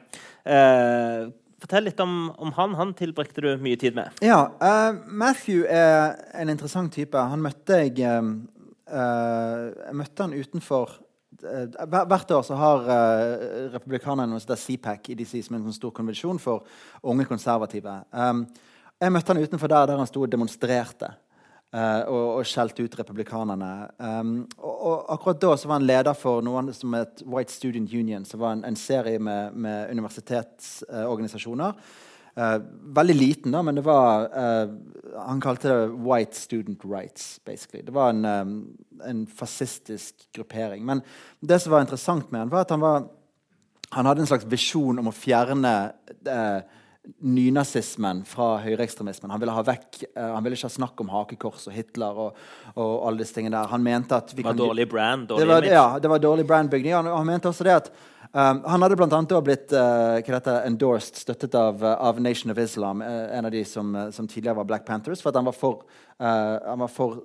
[0.44, 1.30] Eh,
[1.62, 2.74] fortell litt om, om, han.
[2.78, 4.10] Han tilbrakte du mye tid med.
[4.24, 7.18] Ja, uh, Matthew er en interessant type.
[7.18, 8.34] Han møtte jeg uh,
[8.92, 10.98] Jeg møtte han utenfor
[11.42, 16.38] Hvert år så har uh, republikanerne CPAC i DC som er en sånn stor konvensjon
[16.38, 16.68] for
[17.10, 17.96] unge konservative.
[18.14, 18.44] Um,
[19.02, 21.08] jeg møtte han utenfor der, der han sto og demonstrerte.
[21.72, 23.70] Uh, og, og skjelte ut republikanerne.
[23.96, 27.94] Um, og, og, akkurat da så var han leder for noe som het White Student
[27.96, 31.72] Union, som var en, en serie med, med universitetsorganisasjoner.
[32.36, 32.58] Uh,
[32.96, 34.70] veldig liten, da, men det var uh,
[35.28, 37.40] Han kalte det White Student Rights.
[37.44, 37.82] basically.
[37.84, 38.76] Det var en, um,
[39.08, 40.84] en fascistisk gruppering.
[40.84, 41.00] Men
[41.40, 43.08] det som var interessant med han var at han, var,
[43.90, 45.74] han hadde en slags visjon om å fjerne
[46.28, 46.60] uh,
[47.02, 49.30] nynazismen fra høyreekstremismen.
[49.34, 52.40] Han ville ha vekk, uh, han ville ikke ha snakk om hakekors og Hitler og,
[52.76, 53.70] og alle disse tingene der.
[53.72, 55.66] Han mente at vi det var kan, dårlig brand, dårlig det var.
[55.66, 56.94] Ja, det var dårlig brandbygning.
[56.94, 57.90] Han, han mente også det at
[58.30, 59.40] um, Han hadde bl.a.
[59.42, 63.96] blitt uh, dette, endorsed, støttet av, uh, av, Nation of Islam, en av de som,
[64.14, 65.82] som, tidligere var Black Panthers, for at han var for,
[66.22, 67.24] han var for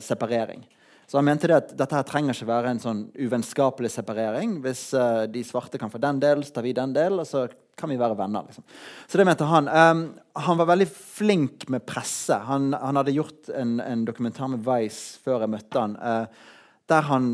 [0.00, 0.64] separering.
[1.12, 4.54] Så han mente det at dette her trenger ikke være en sånn uvennskapelig separering.
[4.64, 7.42] Hvis uh, de svarte kan få den delen, så tar vi den delen, og så
[7.76, 8.46] kan vi være venner.
[8.48, 8.64] Liksom.
[9.12, 9.68] Så det mente han.
[9.68, 10.00] Um,
[10.40, 12.38] han var veldig flink med presse.
[12.48, 16.56] Han, han hadde gjort en, en, dokumentar med Vice før jeg møtte han, uh,
[16.88, 17.28] der han,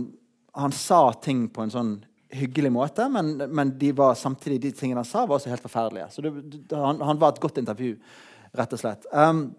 [0.58, 1.94] han, sa ting på en sånn
[2.34, 6.10] hyggelig måte, men, men de var, samtidig de tingene han sa, var også helt forferdelige.
[6.16, 6.34] Så det,
[6.74, 7.94] han, han, var et godt intervju,
[8.58, 9.06] rett og slett.
[9.14, 9.52] Um,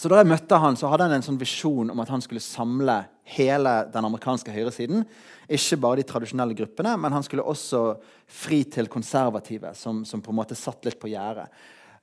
[0.00, 2.40] så da jeg møtte han, så hadde han en sånn visjon om at han skulle
[2.40, 3.02] samle
[3.36, 5.04] hele den amerikanske høyresiden.
[5.50, 7.82] Ikke bare de tradisjonelle gruppene, men han skulle også
[8.30, 11.48] fri til konservative, som, som på en måte satt litt på gjerdet.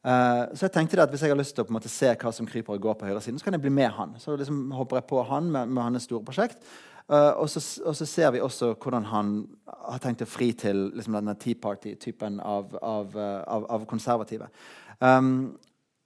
[0.07, 2.47] Uh, så jeg tenkte at hvis jeg har lyst til å måte, se hva som
[2.47, 4.13] kryper og går på høyresiden, så kan jeg bli med han.
[4.21, 6.61] Så liksom hopper jeg på han med, med hans store prosjekt.
[7.07, 9.35] Uh, og, så, og, så, ser vi også hvordan han
[9.87, 14.49] har tenkt å fri til liksom, denne Tea Party-typen av, av, uh, av, av, konservative.
[14.99, 15.57] Um,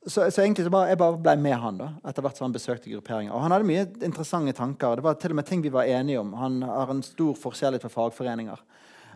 [0.07, 2.55] så, så, egentlig så bare, jeg bare ble med han da, etter hvert som han
[2.55, 3.35] besøkte grupperinger.
[3.35, 4.97] Og han hadde mye interessante tanker.
[4.97, 6.31] Det var til og med ting vi var enige om.
[6.39, 8.63] Han har en stor forskjellighet for fagforeninger.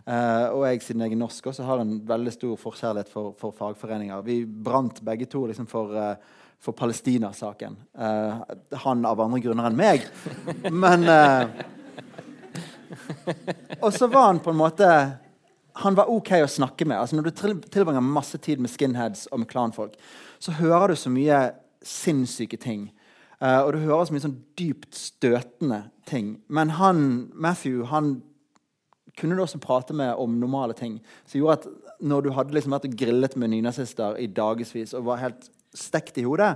[0.06, 3.56] Uh, og jeg, siden jeg er norsk, også har en veldig stor forskjellighet for, for
[3.58, 4.22] fagforeninger.
[4.28, 6.14] Vi brant begge to liksom, for, uh,
[6.62, 7.74] for Palestina-saken.
[7.98, 8.46] Uh,
[8.86, 10.06] han av andre grunner enn meg.
[10.70, 11.10] Men
[13.82, 14.86] Og så var han på en måte
[15.82, 16.98] Han var OK å snakke med.
[16.98, 19.96] Altså Når du tilbringer masse tid med skinheads og med klanfolk,
[20.38, 21.40] så hører du så mye
[21.86, 22.88] sinnssyke ting.
[23.36, 26.38] Uh, og du hører så mye sånn dypt støtende ting.
[26.48, 27.02] Men han,
[27.34, 28.16] Matthew han
[29.16, 30.98] kunne du også prate med om normale ting.
[31.28, 35.06] Som gjorde at når du hadde liksom vært og grillet med nynazister i dagevis og
[35.08, 36.54] var helt stekt i hodet,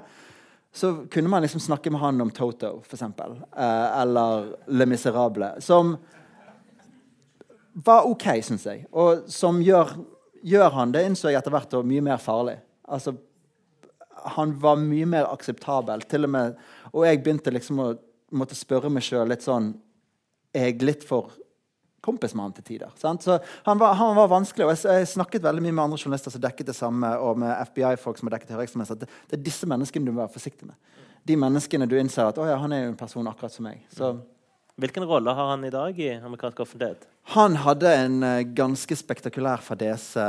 [0.73, 3.03] så kunne man liksom snakke med han om Toto, f.eks.
[3.03, 5.55] Uh, eller Le Miserable.
[5.65, 5.97] Som
[7.73, 8.85] var OK, syns jeg.
[8.91, 9.97] Og som gjør,
[10.47, 12.59] gjør han det, innså jeg etter hvert, og mye mer farlig.
[12.91, 13.15] Altså
[14.25, 16.03] han var mye mer akseptabel.
[16.09, 16.59] Til og, med,
[16.93, 17.93] og jeg begynte liksom å
[18.37, 19.73] måtte spørre meg sjøl litt sånn
[20.55, 21.33] Er jeg litt for
[22.03, 22.93] kompis med han til tider?
[22.99, 23.23] Sant?
[23.23, 24.67] Så han var, han var, vanskelig.
[24.67, 27.53] og jeg, jeg, snakket veldig mye med andre journalister som dekket det samme, og med
[27.71, 28.99] FBI-folk som har dekket høyreekstremisme.
[29.03, 30.77] Det, det er disse menneskene du må være forsiktig med.
[31.29, 33.85] De menneskene du innser at å ja, han er jo en person akkurat som meg.
[33.95, 34.15] Så
[34.81, 37.03] Hvilken rolle har han i dag i amerikansk offentlighet?
[37.35, 40.23] Han hadde en uh, ganske spektakulær fadese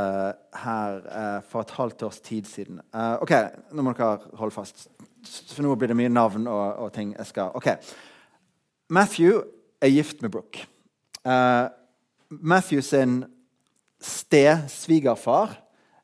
[0.60, 2.82] her uh, for et halvt års tid siden.
[2.92, 3.32] Uh, ok,
[3.72, 4.90] Nå må dere holde fast,
[5.54, 7.70] for nå blir det mye navn og, og ting jeg skal Ok.
[8.92, 9.40] Matthew
[9.80, 10.66] er gift med Brooke.
[12.28, 13.22] Matthew sin
[14.02, 15.54] stesvigerfar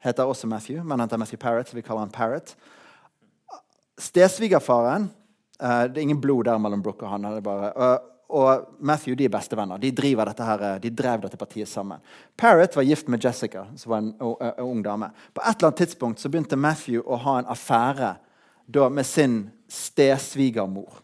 [0.01, 2.55] heter også Matthew, men han heter Matthew Parrot, så vi kaller han Parrot.
[3.99, 5.11] Stesvigerfaren
[5.59, 7.27] Det er ingen blod der mellom Brooke og han.
[7.27, 9.81] Det er bare, og Matthew de er bestevenner.
[9.81, 12.03] De, dette her, de drev dette partiet sammen.
[12.37, 15.09] Parrot var gift med Jessica, som var en, en, ung dame.
[15.33, 18.17] På et eller annet tidspunkt så begynte Matthew å ha en affære
[18.69, 19.39] da, med sin
[19.73, 21.01] stesvigermor.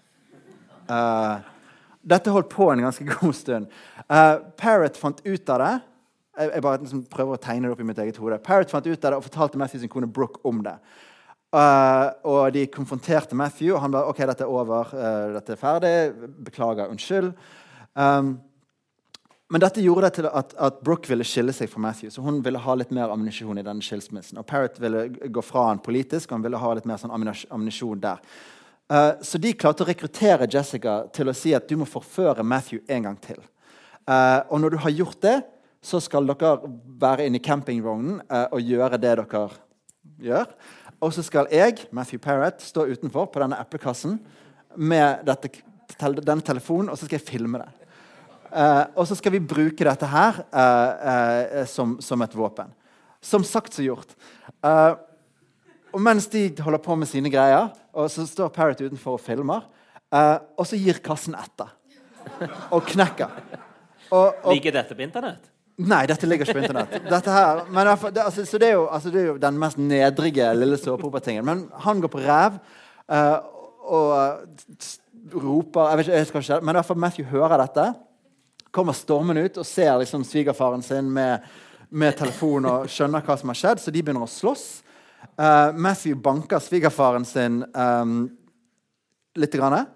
[0.84, 1.40] Uh,
[2.04, 3.72] dette holdt på en ganske god stund.
[4.04, 5.72] Uh, Parrot fant ut av det.
[6.34, 8.42] Jeg, jeg bare liksom prøver å tegne det opp i mitt eget hode.
[8.44, 10.76] Parrot fant ut av det og fortalte Matthew sin kone Brooke om det.
[11.54, 15.60] Uh, og de konfronterte Matthew, og han ba ok, dette er over, uh, dette er
[15.60, 15.92] ferdig.
[16.48, 17.30] Beklager, unnskyld.
[17.94, 18.32] Um,
[19.52, 22.10] men dette gjorde det til at, at, Brooke ville skille seg fra Matthew.
[22.10, 24.40] Så hun ville ha litt mer ammunisjon i denne skilsmissen.
[24.40, 28.02] Og Parrot ville gå fra han politisk, og han ville ha litt mer sånn ammunisjon
[28.02, 28.24] der.
[28.90, 32.82] Uh, så de klarte å rekruttere Jessica til å si at du må forføre Matthew
[32.88, 33.38] en gang til.
[34.04, 35.38] og når du har gjort det,
[35.80, 36.58] så skal dere
[37.00, 38.18] være inne i campingvognen
[38.52, 39.46] og gjøre det dere
[40.20, 40.50] gjør.
[41.04, 44.16] Og så skal jeg, Matthew Parrott, stå utenfor på denne eplekassen
[44.80, 45.50] med dette,
[46.00, 47.68] denne telefonen, og så skal jeg filme det.
[48.54, 52.70] Uh, og så skal vi bruke dette her uh, uh, som, som, et våpen.
[53.24, 54.14] Som sagt, så gjort.
[55.94, 59.64] Og mens de holder på med sine greier, og så står Parrot utenfor og filmer,
[60.12, 61.70] og så gir kassen etter.
[62.74, 63.32] Og knekker.
[64.12, 65.53] Og, Ligger dette på Internett?
[65.82, 66.92] Nei, dette ligger ikke på Internett.
[67.26, 70.52] Her, men, det, altså, så det er, jo, altså, det er, jo, den mest nedrige
[70.54, 71.46] lille såpeoperatingen.
[71.46, 72.60] Men han går på ræv
[73.10, 73.38] uh,
[73.84, 77.88] og roper jeg vet ikke, jeg skal ikke, Men fall Matthew hører dette,
[78.74, 81.42] kommer stormende ut og ser liksom svigerfaren sin med,
[81.90, 84.64] med telefon og skjønner hva som har skjedd, så de begynner å slåss.
[85.34, 88.28] Uh, Matthew banker svigerfaren sin um,
[89.34, 89.54] litt.
[89.58, 89.88] Grann,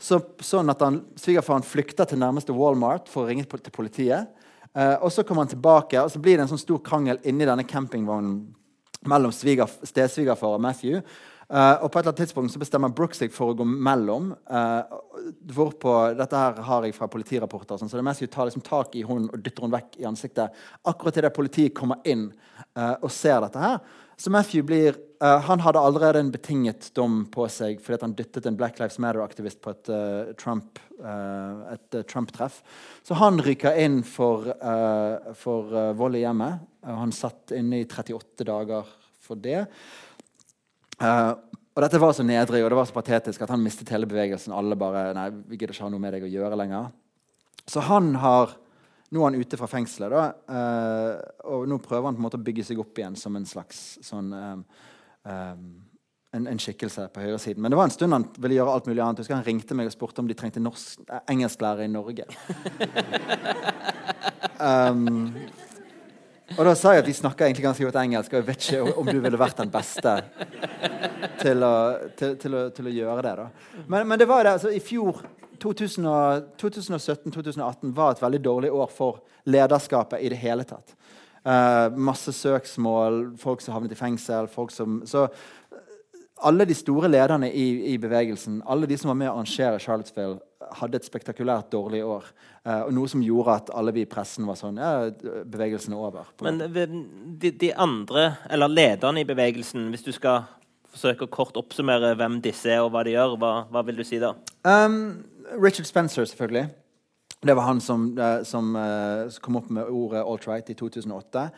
[0.00, 4.32] så, sånn at han, svigerfaren flykter til nærmeste Walmart for å ringe til politiet.
[4.76, 7.48] Uh, og Så kommer han tilbake, og så blir det en sånn stor krangel inni
[7.48, 8.42] denne campingvognen
[9.06, 11.00] mellom stesvigerfar og Matthew.
[11.46, 14.32] Uh, og På et eller annet tidspunkt så bestemmer Brooks for å gå mellom.
[14.50, 14.82] Uh,
[15.56, 17.78] hvorpå, Dette her har jeg fra politirapporter.
[17.78, 20.08] Sånn, så det er Matthew tar liksom tak i hunden og dytter hun vekk i
[20.10, 20.52] ansiktet.
[20.84, 22.28] Akkurat idet politiet kommer inn
[22.76, 23.78] og ser dette her.
[24.16, 28.46] Så Matthew blir Uh, han hadde allerede en betinget dom på seg fordi han dyttet
[28.48, 32.58] en Black Lives Matter-aktivist på et uh, Trump, uh, Trump-treff.
[33.06, 34.50] Så han ryker inn for,
[35.38, 36.66] for vold i hjemmet.
[36.84, 38.88] han satt inne i 38 dager
[39.22, 39.62] for det.
[40.98, 44.52] og dette var så nedrig og det var så patetisk at han mistet hele bevegelsen.
[44.52, 46.90] Alle bare Nei, vi gidder ikke ha noe med deg å gjøre lenger.
[47.66, 48.56] Så han har
[49.14, 50.54] nå er han ute fra fengselet, da,
[51.46, 53.82] og nå prøver han på en måte å bygge seg opp igjen som en slags
[54.02, 54.64] sånn um,
[56.36, 57.62] en, en, skikkelse på høyresiden.
[57.62, 59.22] Men det var en stund han ville gjøre alt mulig annet.
[59.22, 62.26] Husker Han ringte meg og spurte om de trengte norsk, eh, engelsklærer i Norge.
[64.68, 65.32] um,
[66.56, 68.98] og da sa jeg at de snakka egentlig ganske godt engelsk, og jeg vet ikke
[69.00, 70.12] om du ville vært den beste
[71.40, 71.74] til å,
[72.18, 73.34] til, til å, til å gjøre det.
[73.40, 73.48] da.
[73.86, 75.24] Men, men, det var det, altså i fjor,
[75.62, 80.96] 2017-2018, var et veldig dårlig år for lederskapet i det hele tatt.
[81.46, 84.48] Uh, masse søksmål, folk som havnet i fengsel.
[84.74, 85.28] Som, så
[86.42, 90.40] alle de store lederne i, i, bevegelsen, alle de som var med å arrangere Charlottesville,
[90.80, 92.24] hadde et spektakulært dårlig år.
[92.66, 95.06] Uh, og Noe som gjorde at alle vi i pressen var sånn Ja,
[95.46, 96.24] bevegelsen er over.
[96.42, 100.42] Men de, de, andre, eller lederne i bevegelsen, hvis du skal
[100.96, 104.04] forsøke å kort oppsummere hvem disse er og hva de gjør, hva, hva vil du
[104.06, 104.32] si da?
[104.64, 105.24] Um,
[105.60, 106.66] Richard Spencer, selvfølgelig.
[107.46, 111.48] Det var han som, uh, som uh, kom opp med ordet alt-right i 2008.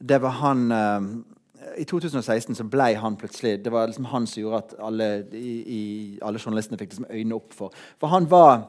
[0.00, 1.06] Det var han uh,
[1.78, 5.52] I 2016 så ble han plutselig Det var liksom han som gjorde at alle, i,
[5.60, 5.82] i,
[6.24, 8.62] alle journalistene fikk liksom øynene opp for For han var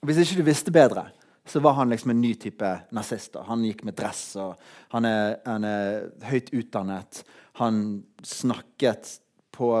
[0.00, 1.04] Hvis ikke du visste bedre,
[1.44, 3.36] så var han liksom en ny type nazist.
[3.48, 4.54] Han gikk med dress, og
[4.94, 7.22] han er, han er høyt utdannet.
[7.58, 9.16] Han snakket
[9.58, 9.72] på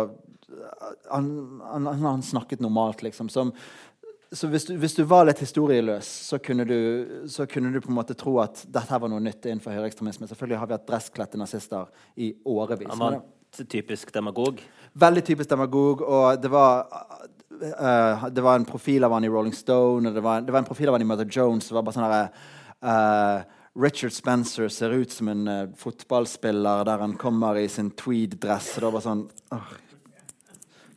[1.10, 3.28] han, han, han, snakket normalt, liksom.
[3.28, 3.52] Som,
[4.32, 6.78] så hvis du, hvis du, var litt historieløs, så kunne, du,
[7.30, 10.28] så kunne, du, på en måte tro at dette var noe nytt innenfor høyreekstremisme.
[10.28, 12.90] Selvfølgelig har vi hatt dresskledte nazister i årevis.
[12.92, 13.20] Han var
[13.68, 14.62] typisk demagog?
[14.98, 16.04] Veldig typisk demagog.
[16.04, 16.88] Og det var,
[17.62, 20.64] uh, det var en profil av han i Rolling Stone, og det var, det var
[20.64, 21.70] en profil av han i Mother Jones.
[21.70, 22.26] Det var bare sånn herre
[22.84, 28.72] uh, Richard Spencer ser ut som en uh, fotballspiller der han kommer i sin tweed-dress.
[28.74, 29.76] Det var sånn oh,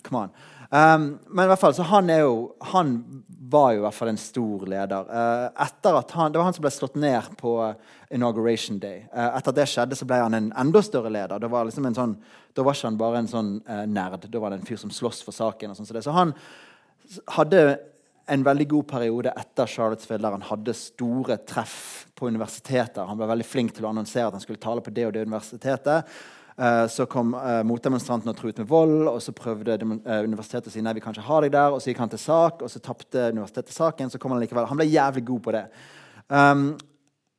[0.01, 0.31] Come on.
[0.71, 2.95] Um, men i hvert fall, så han, er jo, han
[3.51, 5.11] var jo i hvert fall en stor leder.
[5.11, 7.53] Uh, etter at han, Det var han som ble slått ned på
[8.09, 9.03] inauguration day.
[9.13, 11.43] Uh, etter at det skjedde, så ble han en enda større leder.
[11.43, 12.17] Det var liksom en sånn,
[12.57, 13.53] da var ikke han bare en sånn
[13.93, 14.25] nerd.
[14.25, 15.75] Da var det en fyr som sloss for saken.
[15.75, 16.33] og sånn så, så han
[17.37, 17.61] hadde
[18.31, 23.07] en veldig god periode etter Charlottesville der han hadde store treff på universiteter.
[23.07, 25.25] Han ble veldig flink til å annonsere at han skulle tale på det og det
[25.27, 26.13] universitetet.
[26.61, 29.07] Eh, så kom uh, motdemonstrantene og truet med vold.
[29.09, 31.73] og Så prøvde uh, universitetet å si nei, vi kan ikke ha deg der.
[31.73, 34.13] og Så gikk han til sak, og så tapte universitetet saken.
[34.13, 34.69] så kom Han likevel.
[34.69, 35.65] Han ble jævlig god på det.
[36.29, 36.69] Um,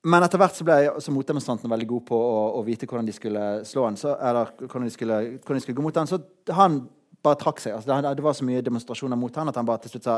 [0.03, 3.15] men etter hvert så ble så motdemonstrantene veldig gode på å, å, vite hvordan de
[3.15, 6.11] skulle slå han, så, eller hvordan de, skulle, hvordan de skulle gå mot han.
[6.11, 6.19] Så
[6.59, 6.81] han
[7.23, 7.77] bare trakk seg.
[7.77, 10.17] Altså, det, det, var så mye demonstrasjoner mot han at han bare til slutt sa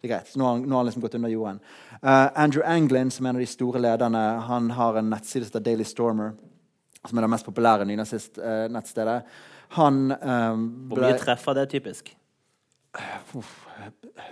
[0.00, 0.34] det er greit.
[0.36, 1.62] Nå har, nå har han liksom gått under jorden.
[2.02, 5.54] Uh, Andrew Anglin, som er en av de store lederne, han har en nettside som
[5.54, 6.36] heter Daily Stormer
[7.08, 9.20] som er det mest populære nynazist-nettstedet.
[9.76, 12.12] Han um, Hvor mye treffer det typisk?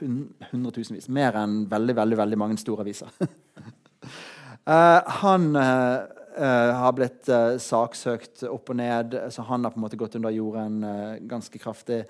[0.01, 1.09] Hundretusenvis.
[1.13, 3.11] Mer enn veldig veldig, veldig mange store aviser.
[3.21, 6.05] uh, han uh,
[6.39, 7.31] uh, har blitt
[7.63, 10.83] saksøkt opp og ned, så han har på en måte gått under jorden
[11.29, 12.05] ganske kraftig.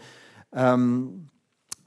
[0.50, 1.28] Um,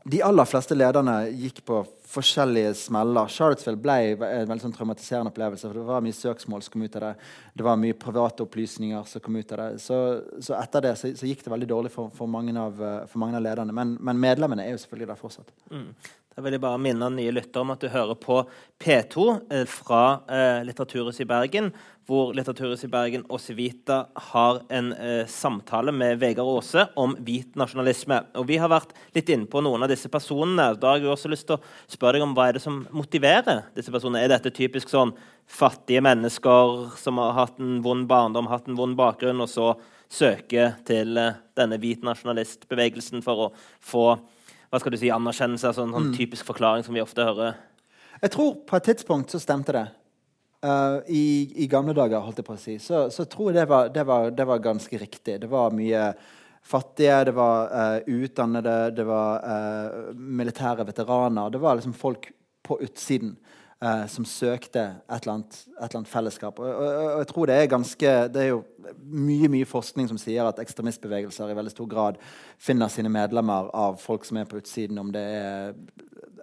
[0.08, 3.28] de aller fleste lederne gikk på forskjellige smeller.
[3.32, 5.68] Charlottesville ble en veldig sånn traumatiserende opplevelse.
[5.68, 7.14] for Det var mye søksmål som kom ut av det.
[7.60, 9.82] Det var mye private opplysninger som kom ut av det.
[9.84, 9.98] Så,
[10.40, 12.80] så etter det så, så, gikk det veldig dårlig for, for, mange, av,
[13.12, 13.76] for mange, av, lederne.
[13.76, 15.52] Men, men, medlemmene er jo selvfølgelig der fortsatt.
[15.72, 15.92] Mm.
[16.38, 18.36] Da vil jeg bare minne nye lyttere om at du hører på
[18.78, 21.72] P2 eh, fra eh, Litteraturhuset i Bergen,
[22.06, 27.58] hvor Litteraturhuset i Bergen og Civita har en eh, samtale med Vegard Aase om hvit
[27.58, 28.22] nasjonalisme.
[28.38, 30.70] Og Vi har vært litt inne på noen av disse personene.
[30.78, 33.66] Da har jeg også lyst til å spørre deg om Hva er det som motiverer
[33.74, 34.22] disse personene?
[34.22, 35.18] Er dette typisk sånn
[35.50, 39.74] fattige mennesker som har hatt en vond barndom, hatt en vond bakgrunn, og så
[40.06, 44.10] søker til eh, denne hvit nasjonalistbevegelsen for å få
[44.68, 46.18] hva skal du si, anerkjennelse, altså en sånn mm.
[46.18, 47.56] typisk forklaring som vi ofte hører?
[48.22, 49.86] Jeg tror på et tidspunkt så stemte det.
[50.66, 51.26] Uh, i,
[51.64, 54.04] i, gamle dager, holdt jeg på å si, så, så tror jeg det var, det,
[54.10, 55.38] var, det var, ganske riktig.
[55.44, 56.10] Det var mye
[56.66, 61.54] fattige, det var uh, utdannede, det var uh, militære veteraner.
[61.54, 62.32] Det var liksom folk
[62.68, 63.38] på utsiden
[63.84, 66.60] uh, som søkte et eller annet, et eller annet fellesskap.
[66.60, 68.64] Og, og, og, jeg tror det er ganske Det er jo
[69.04, 72.20] mye mye forskning som sier at ekstremistbevegelser i veldig stor grad
[72.58, 75.74] finner sine medlemmer av folk som er på utsiden, om det er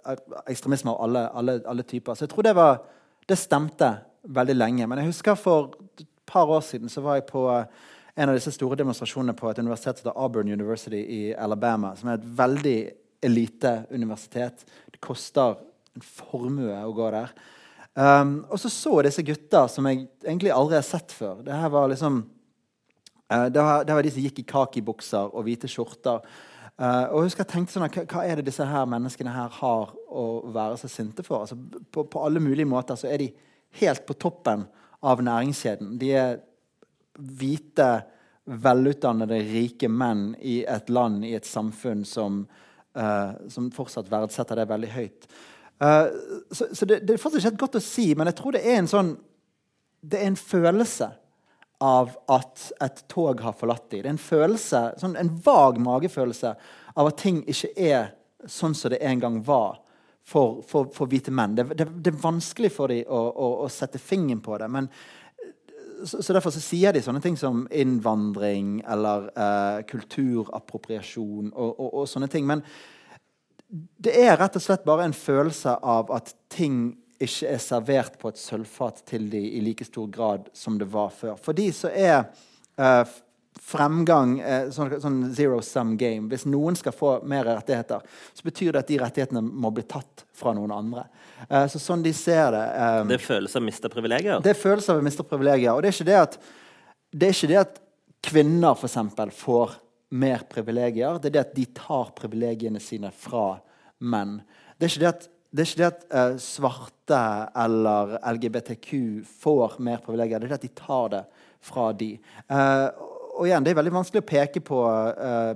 [0.05, 0.19] eh,
[0.51, 2.13] ekstremisme av alle, alle, alle typer.
[2.13, 2.83] Så jeg tror det, var,
[3.25, 4.87] det stemte veldig lenge.
[4.87, 7.47] Men jeg husker for et par år siden så var jeg på
[8.15, 12.09] en av disse store demonstrasjonene på et universitet som heter Auburn University i Alabama, som
[12.09, 12.77] er et veldig
[13.25, 14.63] elite universitet.
[14.91, 15.57] Det koster
[15.95, 17.35] en formue å gå der.
[17.95, 21.39] Um, og så så disse gutta som jeg egentlig aldri har sett før.
[21.45, 22.25] Det her var liksom
[23.31, 26.25] uh, det, var, det, var, de som gikk i kakibukser og hvite skjorter.
[26.75, 29.93] Uh, og husker jeg tenkte sånn, hva, hva, er det disse her menneskene her har
[30.11, 31.45] å være så sinte for?
[31.45, 33.29] Altså, på, på, alle mulige måter så er de
[33.79, 34.67] helt på toppen
[35.05, 35.95] av næringskjeden.
[36.01, 36.37] De er
[37.15, 37.89] hvite,
[38.45, 42.43] velutdannede, rike menn i et land, i et samfunn som,
[42.99, 45.29] uh, som fortsatt verdsetter det veldig høyt.
[45.81, 46.07] Uh,
[46.51, 48.61] så, så det, det, er fortsatt ikke helt godt å si, men jeg tror det
[48.63, 49.09] er en sånn
[49.99, 51.09] Det er en følelse
[51.83, 54.03] av at et tog har forlatt dem.
[54.03, 56.53] Det er en følelse, sånn, en vag magefølelse
[56.95, 58.13] av at ting ikke er
[58.47, 59.81] sånn som det en gang var
[60.25, 61.57] for, for, for hvite menn.
[61.57, 64.69] Det, det, det, er vanskelig for dem å, å, å sette fingeren på det.
[64.71, 64.89] men
[66.03, 71.89] så, så, Derfor så sier de sånne ting som innvandring eller eh, kulturappropriasjon og, og,
[71.89, 72.47] og, sånne ting.
[72.47, 72.63] Men
[73.67, 78.29] det er rett og slett bare en følelse av at ting ikke er servert på
[78.29, 81.37] et sølvfat til de i like stor grad som det var før.
[81.41, 82.25] For de så er
[82.77, 83.13] eh,
[83.61, 86.27] fremgang eh, sånn, sånn, zero sum game.
[86.31, 88.03] Hvis noen skal få mer rettigheter,
[88.35, 91.07] så betyr det at de rettighetene må bli tatt fra noen andre.
[91.47, 94.43] Eh, så sånn de ser det um, Det føles av å miste privilegier?
[94.43, 95.71] Det føles av å miste privilegier.
[95.71, 96.37] Og det er ikke det at,
[97.15, 97.81] det er ikke det at
[98.25, 101.19] kvinner for eksempel, får mer privilegier.
[101.19, 103.55] Det er det at de tar privilegiene sine fra
[104.05, 104.37] menn.
[104.77, 107.21] Det er ikke det at, det ikke det at uh, svarte
[107.65, 108.89] eller LGBTQ
[109.41, 110.41] får mer privilegier.
[110.41, 111.23] Det er det at de tar det
[111.65, 112.15] fra de.
[112.51, 112.89] Uh,
[113.35, 115.55] og igjen, Det er veldig vanskelig å peke på uh,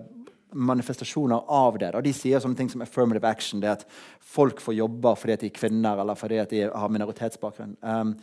[0.51, 1.91] manifestasjoner av det.
[1.93, 2.01] Da.
[2.01, 3.61] De sier sånne ting som affirmative action.
[3.61, 3.85] det at
[4.19, 7.77] Folk får jobber fordi de er kvinner eller fordi de har minoritetsbakgrunn.
[7.81, 8.15] Um,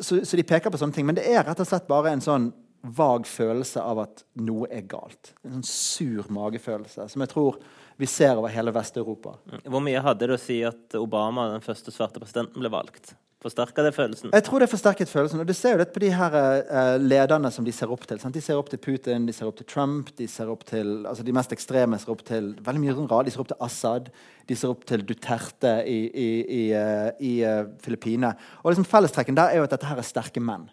[0.00, 1.06] så, så, de peker på sånne ting.
[1.06, 2.52] Men det er rett og slett bare en sånn
[2.82, 5.34] vag følelse av at noe er galt.
[5.44, 7.60] En sånn sur magefølelse som jeg tror
[8.00, 9.34] vi ser over hele Vest-Europa.
[9.68, 13.12] Hvor mye hadde det å si at Obama, den første svarte presidenten, ble valgt?
[13.40, 14.32] Forsterka det følelsen?
[14.36, 15.40] Jeg tror det forsterket følelsen.
[15.40, 18.20] Og du ser jo det på de her uh, lederne som de ser opp til.
[18.20, 18.36] Sant?
[18.36, 21.24] De ser opp til Putin, de ser opp til Trump, de ser opp til altså
[21.24, 23.28] de mest ekstreme ser opp til veldig mye rad.
[23.28, 24.10] De ser opp til Assad,
[24.48, 26.28] de ser opp til Duterte i, i,
[26.58, 28.34] i, uh, i uh, Filippinene.
[28.60, 30.68] Og liksom Fellestrekken der er jo at dette her er sterke menn.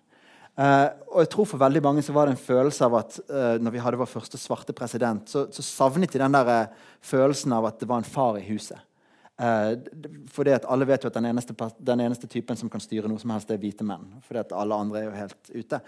[0.58, 3.60] Uh, og jeg tror For veldig mange så var det en følelse av at eh,
[3.62, 7.54] når vi hadde vår første svarte president, så, så savnet de den der eh, følelsen
[7.54, 8.78] av at det var en far i huset.
[10.34, 13.22] fordi at alle vet jo at den eneste, den eneste, typen som kan styre noe
[13.22, 14.08] som helst, er hvite menn.
[14.26, 15.80] Fordi at alle andre er jo helt ute.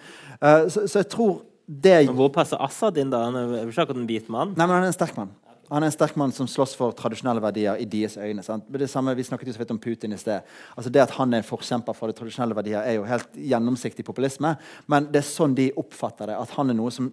[0.70, 3.10] Så, så, jeg tror det Hvor passer Assad inn?
[3.10, 3.24] da?
[3.26, 4.54] Han er ikke akkurat en hvit mann.
[4.54, 5.34] Nei, men han er en sterk mann.
[5.70, 8.44] Han er en sterk mann som slåss for tradisjonelle verdier i deres øyne.
[8.46, 8.68] Sant?
[8.70, 10.46] Det samme, vi snakket jo så vidt om Putin i sted.
[10.76, 14.06] Altså Det at han er en forkjemper for de tradisjonelle verdier, er jo helt gjennomsiktig
[14.06, 14.56] populisme.
[14.88, 16.38] Men det er sånn de oppfatter det.
[16.40, 17.12] At han er noe som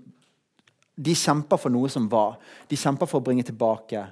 [0.97, 2.39] De kjemper for noe som var.
[2.71, 4.07] De kjemper for å bringe tilbake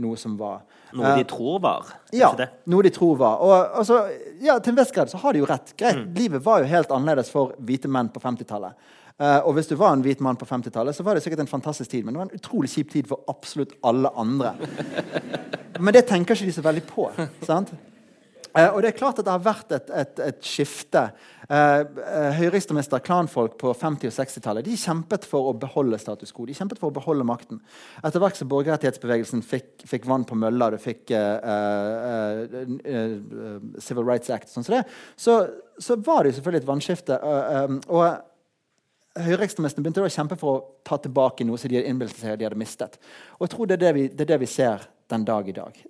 [0.00, 0.62] noe som var.
[0.96, 1.90] Noe de uh, tror var?
[2.16, 2.30] Ja.
[2.70, 3.42] Noe de tror var.
[3.44, 3.98] Og altså,
[4.40, 5.74] ja, Til en viss grad så har de jo rett.
[5.76, 6.14] Greit, mm.
[6.16, 8.88] Livet var jo helt annerledes for hvite menn på 50-tallet.
[9.20, 11.50] Uh, og hvis du var en hvit mann på 50-tallet, så var det sikkert en
[11.50, 12.04] fantastisk tid.
[12.04, 14.54] Men det var en utrolig kjip tid for absolutt alle andre.
[15.84, 17.10] men det tenker ikke de så veldig på.
[17.44, 17.74] sant?
[18.58, 21.02] Eh, og det er klart at det har vært et, et, et skifte.
[21.46, 26.48] Eh, eh Høyreekstremister, klanfolk på 50- og 60-tallet de kjempet for å beholde status quo.
[26.48, 27.60] De kjempet for å beholde makten.
[28.02, 32.58] Etter hvert som borgerrettighetsbevegelsen fikk, fikk vann på mølla, du fikk eh, eh,
[32.96, 33.14] eh,
[33.78, 34.82] Civil Rights Act, sånn som det,
[35.14, 35.38] så,
[35.78, 37.20] så, var det jo selvfølgelig et vannskifte.
[37.86, 38.04] og
[39.24, 42.46] Høyreekstremistene begynte å kjempe for å ta tilbake noe som de hadde innbilt seg de
[42.48, 43.00] hadde mistet.
[43.38, 45.56] Og jeg tror det er det vi, det er det vi ser den dag i
[45.56, 45.80] dag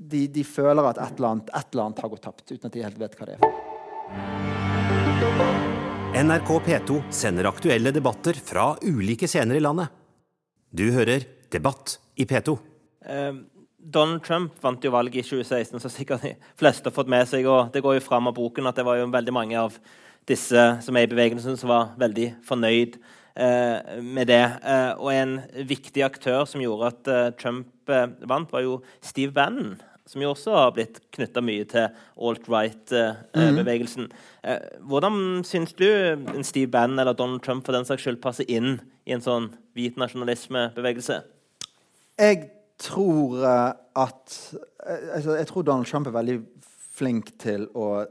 [0.00, 2.74] de, de, føler at et eller, annet, et eller, annet, har gått tapt, uten at
[2.74, 3.42] de helt vet hva det er.
[6.20, 9.92] NRK P2 sender aktuelle debatter fra ulike scener i landet.
[10.70, 12.54] Du hører Debatt i P2.
[13.10, 13.34] Eh,
[13.80, 17.46] Donald Trump vant jo valget i 2016, så sikkert de fleste har fått med seg.
[17.50, 19.78] og Det går jo fram av boken at det var jo veldig mange av
[20.30, 22.98] disse som er i bevegelsen, som var veldig fornøyd
[23.34, 24.42] eh, med det.
[24.62, 25.36] Eh, og en
[25.68, 29.78] viktig aktør som gjorde at eh, Trump eh, vant, var jo Steve Bannon
[30.10, 31.84] som jo også har blitt knytta mye til
[32.18, 34.08] alt-right-bevegelsen.
[34.42, 34.86] Eh, mm.
[34.90, 38.80] hvordan syns du en Steve Bannon eller Donald Trump for den saks skyld passer inn
[39.06, 41.20] i en sånn hvit nasjonalismebevegelse?
[42.18, 42.40] Jeg
[42.82, 44.34] tror at
[44.82, 46.40] altså, Jeg tror Donald Trump er veldig
[46.98, 48.02] flink til å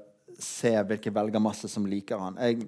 [0.43, 2.39] se hvilke velgermasse som liker han.
[2.43, 2.67] Jeg,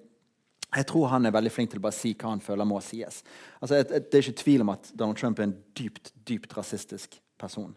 [0.71, 3.21] jeg tror han er veldig flink til å bare si hva han føler må sies.
[3.59, 6.55] Altså, et, et, det er ikke tvil om at Donald Trump er en dypt, dypt
[6.57, 7.73] rasistisk person.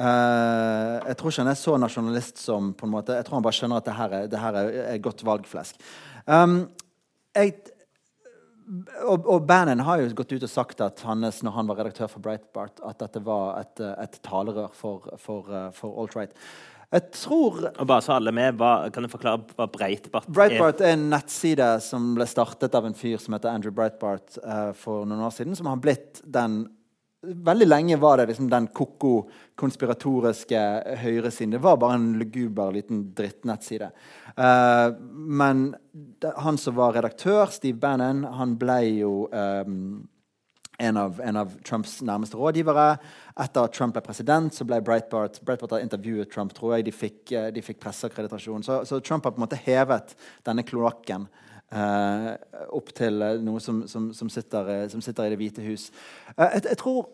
[0.00, 3.44] Uh, jeg tror ikke han er så nasjonalist som på en måte, Jeg tror han
[3.44, 5.82] bare skjønner at det her er, det her er godt valgflesk.
[6.24, 6.62] Um,
[7.36, 7.58] jeg,
[9.02, 12.08] og, og Bannon har jo gått ut og sagt at hans, når han var redaktør
[12.14, 16.32] for Breitbart, at dette var et, et talerør for, for, for alt-right.
[16.90, 20.34] Jeg tror bare så alle med, hva, Kan du forklare hva Breitbart er?
[20.34, 24.72] Breitbart er en nettside som ble startet av en fyr som heter Andrew Breitbart uh,
[24.74, 26.64] for noen år siden, som har blitt den
[27.20, 29.26] Veldig lenge var det liksom den ko-ko
[29.60, 30.60] konspiratoriske
[31.02, 31.50] høyresiden.
[31.52, 33.90] Det var bare en luguber liten drittnettside.
[34.40, 35.66] Uh, men
[36.40, 40.08] han som var redaktør, Steve Bannon, han ble jo um,
[40.80, 42.94] en, av, en, av, Trumps nærmeste rådgivere.
[43.40, 46.86] Etter at Trump ble president, så ble Breitbart Breitbart intervjuet Trump, tror jeg.
[46.88, 48.64] De fikk, eh, de fikk presseakkreditasjon.
[48.66, 50.16] Så, så, Trump har på en måte hevet
[50.46, 51.28] denne kloakken.
[51.70, 52.32] eh,
[52.74, 55.90] opp til uh, noe som, som, som, sitter, uh, som, sitter, i Det hvite hus.
[56.34, 57.04] Jeg, jeg, tror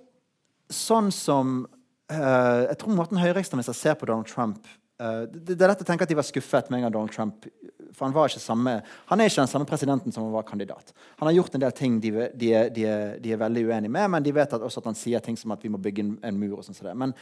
[0.72, 1.66] sånn som
[2.08, 6.10] Jeg tror måten høyreekstremister ser på Donald Trump det, det, er lett å tenke at
[6.12, 7.48] de var skuffet med en gang Donald Trump
[7.96, 8.72] for han, var ikke samme,
[9.08, 10.92] han er ikke den samme presidenten som han var kandidat.
[11.16, 12.86] Han har gjort en del ting de, de, de,
[13.24, 15.54] de er veldig uenige med, men de vet at også at han sier ting som
[15.54, 16.58] at vi må bygge en, en mur.
[16.58, 16.90] og sånt som.
[16.92, 17.14] Men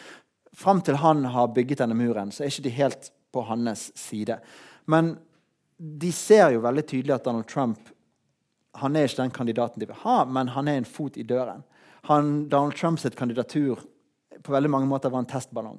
[0.54, 4.40] fram til han har bygget denne muren, så er ikke de helt på hans side.
[4.90, 5.14] Men
[5.78, 7.90] de ser jo veldig tydelig at Donald Trump
[8.82, 11.62] han er ikke den kandidaten de vil ha, men han er en fot i døren.
[12.10, 13.78] Han, Donald Trumps kandidatur
[14.42, 15.78] på veldig mange måter var en testballong.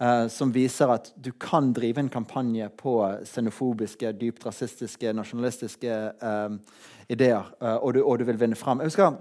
[0.00, 2.96] Uh, som viser at du kan drive en kampanje på
[3.28, 6.56] xenofobiske, dypt rasistiske, nasjonalistiske uh,
[7.12, 8.80] ideer, uh, og, du, og, du, vil vinne fram.
[8.82, 9.20] Jeg husker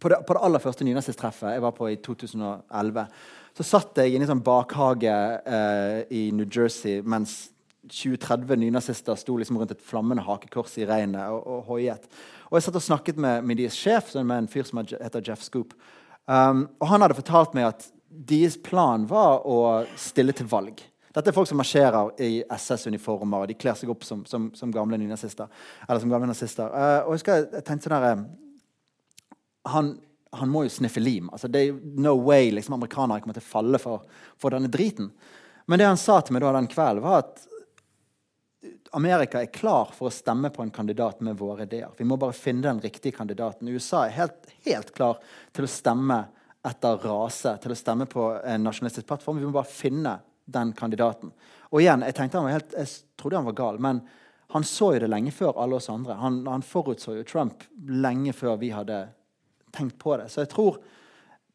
[0.00, 3.04] På det, på det aller første nynazisttreffet jeg var på i 2011,
[3.54, 5.14] så satt jeg inne i en sånn bakhage
[6.10, 7.52] i New Jersey mens
[7.86, 12.08] 20-30 nynazister sto liksom rundt et flammende hakekors i regnet og, og hoiet.
[12.50, 15.44] Og jeg satt og snakket med, med deres sjef, med en fyr som heter Jeff
[15.44, 15.74] Scoop.
[16.26, 20.82] Um, og han hadde fortalt meg at deres plan var å stille til valg.
[21.14, 24.72] Dette er folk som marsjerer i SS-uniformer og de kler seg opp som, som, som
[24.74, 25.50] gamle nynazister.
[25.86, 26.70] Eller som gamle nazister.
[26.74, 28.24] Uh, og jeg, husker, jeg tenkte sånn der,
[29.70, 29.94] han,
[30.34, 31.30] han, må jo sniffe lim.
[31.30, 34.06] Altså, det er no way liksom, amerikanere kommer til å falle for,
[34.42, 35.12] for denne driten.
[35.70, 37.46] Men det han sa til meg da den kvelden, var at
[38.94, 41.90] Amerika er klar for å stemme på en kandidat med våre ideer.
[41.98, 43.70] Vi må bare finne den riktige kandidaten.
[43.70, 45.22] USA er helt, helt klar
[45.54, 46.24] til å stemme
[46.64, 49.40] etter rase, til å stemme på en nasjonalistisk plattform.
[49.40, 51.32] Vi må bare finne den kandidaten.
[51.72, 54.02] Og igjen, Jeg tenkte han var helt, jeg trodde han var gal, men
[54.54, 56.14] han så jo det lenge før alle oss andre.
[56.14, 59.08] Han, han forutså jo Trump lenge før vi hadde
[59.74, 60.28] tenkt på det.
[60.30, 60.78] Så jeg tror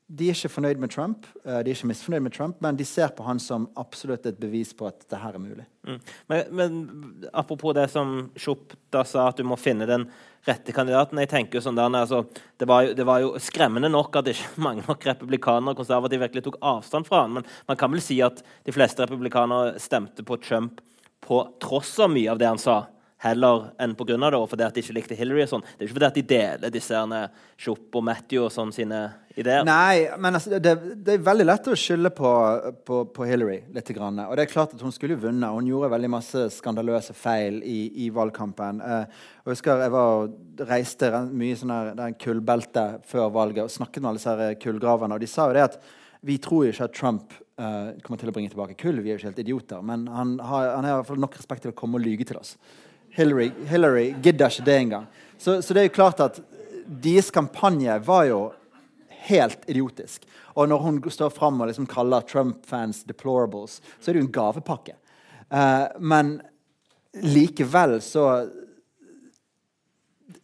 [0.10, 2.86] de er ikke fornøyd med Trump, eh, de er ikke misfornøyd med Trump, men de
[2.88, 5.66] ser på han som absolutt et bevis på at det her er mulig.
[5.86, 6.00] Mm.
[6.32, 6.80] Men, men,
[7.30, 10.08] apropos det som Schupp da sa, at du må finne den
[10.48, 11.20] rette kandidaten.
[11.22, 12.24] jeg tenker jo sånn der, altså,
[12.58, 16.26] det, var jo, det, var jo, skremmende nok at ikke mange nok republikanere og konservative
[16.26, 20.26] virkelig tok avstand fra han, men man kan vel si at de fleste republikanere stemte
[20.26, 20.82] på Trump
[21.22, 22.82] på tross av mye av det han sa
[23.24, 24.16] heller enn pga.
[24.16, 25.44] det, og fordi at de ikke likte Hillary.
[25.44, 25.66] og sånn.
[25.66, 27.02] Det er ikke fordi at de deler disse
[27.60, 29.02] Chop og Matthew og sånn sine
[29.36, 29.66] ideer.
[29.68, 32.32] Nei, men altså, det, det, er veldig lett å skylde på,
[32.88, 33.90] på, på Hillary litt.
[33.90, 34.20] Grann.
[34.22, 35.50] Og det er klart at Hun skulle jo vunnet.
[35.50, 38.84] Hun gjorde veldig masse skandaløse feil i, i valgkampen.
[38.86, 40.28] Eh, jeg husker jeg var,
[40.70, 45.18] reiste mye sånn her, kullbelte før valget og snakket med alle disse kullgraverne.
[45.18, 45.80] Og de sa jo det at
[46.30, 49.00] vi tror ikke at Trump uh, kommer til å bringe tilbake kull.
[49.00, 49.84] Vi er jo ikke helt idioter.
[49.86, 52.28] Men han har, han har i hvert fall nok respekt til å komme og lyge
[52.28, 52.58] til oss.
[53.12, 55.08] Hillary, Hillary gidder ikke det engang.
[55.38, 56.40] Så, så det er jo klart at
[56.86, 58.40] deres kampanje var jo
[59.30, 60.26] helt idiotisk.
[60.58, 64.38] Og når hun står fram og liksom kaller Trump-fans 'deplorables', så er det jo en
[64.40, 64.96] gavepakke.
[65.50, 66.42] Uh, men
[67.14, 68.50] likevel så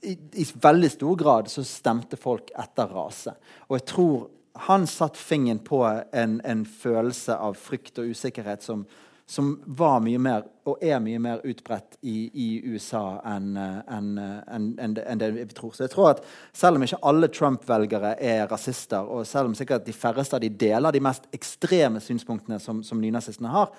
[0.01, 3.33] i, i, veldig stor grad så stemte folk etter rase.
[3.69, 4.27] Og jeg tror
[4.65, 5.81] han satte fingeren på
[6.13, 8.85] en, en følelse av frykt og usikkerhet som,
[9.27, 14.67] som, var mye mer, og er mye mer utbredt i, i USA enn en, en,
[14.77, 15.73] en, det vi tror.
[15.73, 16.23] Så jeg tror at
[16.53, 20.49] Selv om ikke alle Trump-velgere er rasister, og selv om sikkert de færreste av de
[20.49, 23.73] deler de mest ekstreme synspunktene som, som nynazistene har,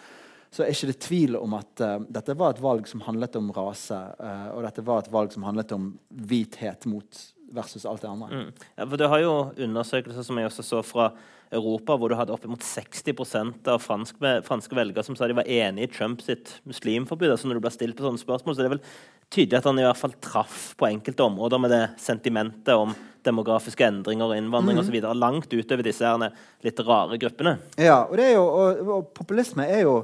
[0.51, 3.51] så er ikke det tvil om at uh, dette var et valg som handlet om
[3.55, 3.97] rase.
[4.19, 5.91] Uh, og dette var et valg som handlet om
[6.27, 7.23] hvithet mot
[7.55, 8.29] versus alt det andre.
[8.29, 8.69] Mm.
[8.77, 11.11] Ja, for Du har jo undersøkelser som jeg også så fra
[11.55, 15.87] Europa, hvor du hadde oppimot 60% av franske, franske velgere som sa de var enig
[15.87, 17.31] i Trump sitt muslimforbud.
[17.31, 18.87] altså når du ble stilt på sånne spørsmål, så det er vel
[19.31, 22.95] tydelig at han i hvert fall traff på enkelte områder med det sentimentet om
[23.27, 24.83] demografiske endringer og innvandring mm.
[24.83, 24.99] osv.
[25.19, 26.35] langt utover disse her
[26.67, 27.57] litt rare gruppene.
[27.79, 30.01] Ja, og, det jo, og, og populisme er jo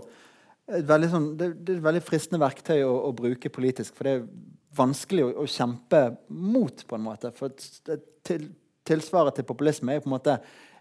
[0.72, 3.96] et veldig, sånn, det, det, er et veldig fristende verktøy å, å, bruke politisk.
[3.98, 4.26] For det er
[4.76, 7.32] vanskelig å, å kjempe mot, på en måte.
[7.36, 7.54] For
[8.26, 8.50] til,
[8.88, 10.38] tilsvaret til populisme er jo på en måte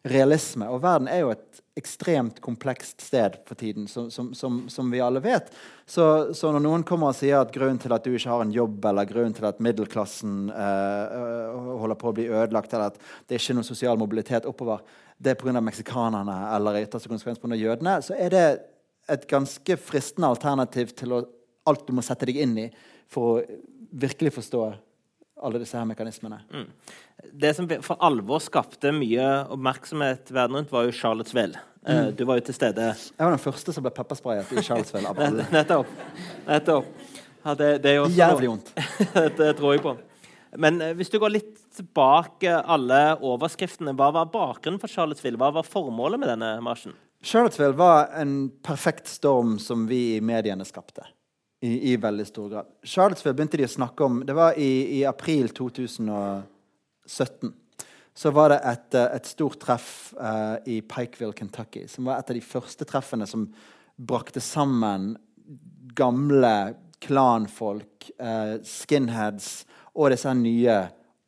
[0.07, 0.65] realisme.
[0.73, 5.01] Og verden er jo et ekstremt komplekst sted for tiden, som, som, som, som vi
[5.03, 5.51] alle vet.
[5.85, 8.53] Så, så, når noen kommer og sier at grunnen til at du ikke har en
[8.55, 13.37] jobb, eller grunnen til at middelklassen eh, holder på å bli ødelagt, eller at det
[13.37, 14.81] er ikke noen sosial mobilitet oppover,
[15.21, 15.61] det er pga.
[15.61, 17.59] meksikanerne eller i ytterste konsekvens pga.
[17.59, 18.45] jødene, så er det
[19.11, 21.21] et ganske fristende alternativ til å,
[21.69, 22.71] alt du må sette deg inn i
[23.11, 23.59] for å
[23.91, 24.63] virkelig forstå
[25.41, 26.41] alle disse her mekanismene.
[26.53, 26.67] Mm.
[27.43, 31.59] Det som for alvor skapte mye oppmerksomhet verden rundt, var jo Charlottesville.
[31.85, 32.11] Eh, mm.
[32.15, 35.11] Du var jo til stede Jeg var den første som ble peppersprayet i Charlottesville.
[35.55, 35.89] Nettopp.
[36.45, 36.93] Nettopp.
[37.41, 38.73] Ja, det, det er Jævlig vondt.
[39.39, 39.95] det tror jeg på.
[40.61, 45.39] Men eh, hvis du går litt tilbake alle overskriftene, hva var bakgrunnen for Charlottesville?
[45.41, 46.93] Hva var formålet med denne marsjen?
[47.25, 51.05] Charlottesville var en perfekt storm som vi i mediene skapte.
[51.61, 52.69] I, i veldig stor grad.
[52.83, 57.51] Charlottesville begynte de å snakke om Det var i, i april 2017.
[58.13, 62.31] Så var det et, eh, et stort treff uh, i Pikeville, Kentucky, som var et
[62.33, 63.45] av de første treffene som
[63.95, 65.13] brakte sammen
[65.95, 69.63] gamle klanfolk, uh, skinheads
[69.95, 70.77] og disse nye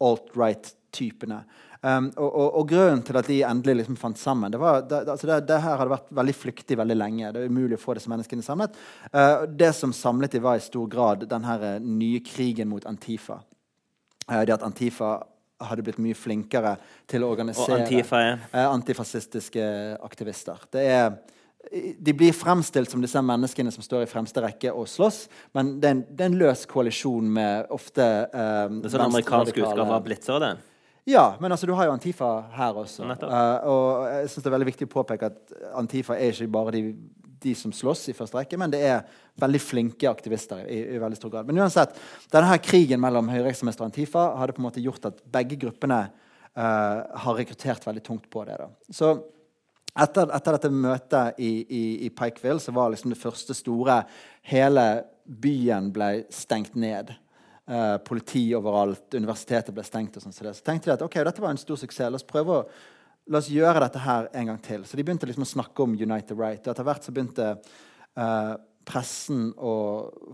[0.03, 1.39] alt-right-typene.
[1.83, 5.01] Um, og, og, og, grunnen til at de endelig liksom fant sammen det, var, det,
[5.11, 7.31] altså det, det, her hadde vært veldig flyktig veldig lenge.
[7.35, 8.77] Det er umulig å få disse menneskene samlet.
[9.11, 12.87] Uh, det som samlet de var i stor grad den her uh, nye krigen mot
[12.87, 13.41] Antifa.
[14.29, 15.17] Uh, det at Antifa
[15.63, 16.77] hadde blitt mye flinkere
[17.07, 18.65] til å organisere antifa, ja.
[18.67, 19.67] antifascistiske
[20.03, 20.65] aktivister.
[20.71, 21.13] Det er
[21.71, 25.21] de blir fremstilt som disse menneskene som står i fremste rekke og slåss,
[25.55, 29.05] men det er en, det er en løs koalisjon med ofte eh, Det er sånn
[29.05, 30.43] amerikansk utgave av Blitzer?
[30.43, 30.51] det?
[31.05, 33.03] Ja, men altså, du har jo Antifa her også.
[33.03, 36.73] Uh, og jeg synes det er veldig viktig å påpeke at Antifa er ikke bare
[36.77, 36.83] de,
[37.43, 39.01] de som slåss i første rekke, men det er
[39.43, 41.49] veldig flinke aktivister i, i veldig stor grad.
[41.49, 41.97] Men uansett,
[42.31, 46.05] denne her krigen mellom høyreekstremister og Antifa hadde på en måte gjort at begge gruppene
[46.07, 48.55] uh, har rekruttert veldig tungt på det.
[48.63, 48.69] Da.
[48.95, 49.11] Så
[49.93, 53.99] etter, etter, dette møtet i, i, i Pikeville så var liksom det første store
[54.49, 54.85] Hele
[55.23, 57.13] byen ble stengt ned.
[57.63, 60.17] Uh, politi overalt, universitetet ble stengt.
[60.19, 62.11] og sånn så, så tenkte de at ok, dette var en stor suksess.
[62.11, 62.65] La oss prøve å
[63.31, 64.83] la oss gjøre dette her en gang til.
[64.83, 66.63] Så de begynte liksom å snakke om United Right.
[66.65, 67.49] Og etter hvert så begynte
[68.19, 69.75] uh, pressen å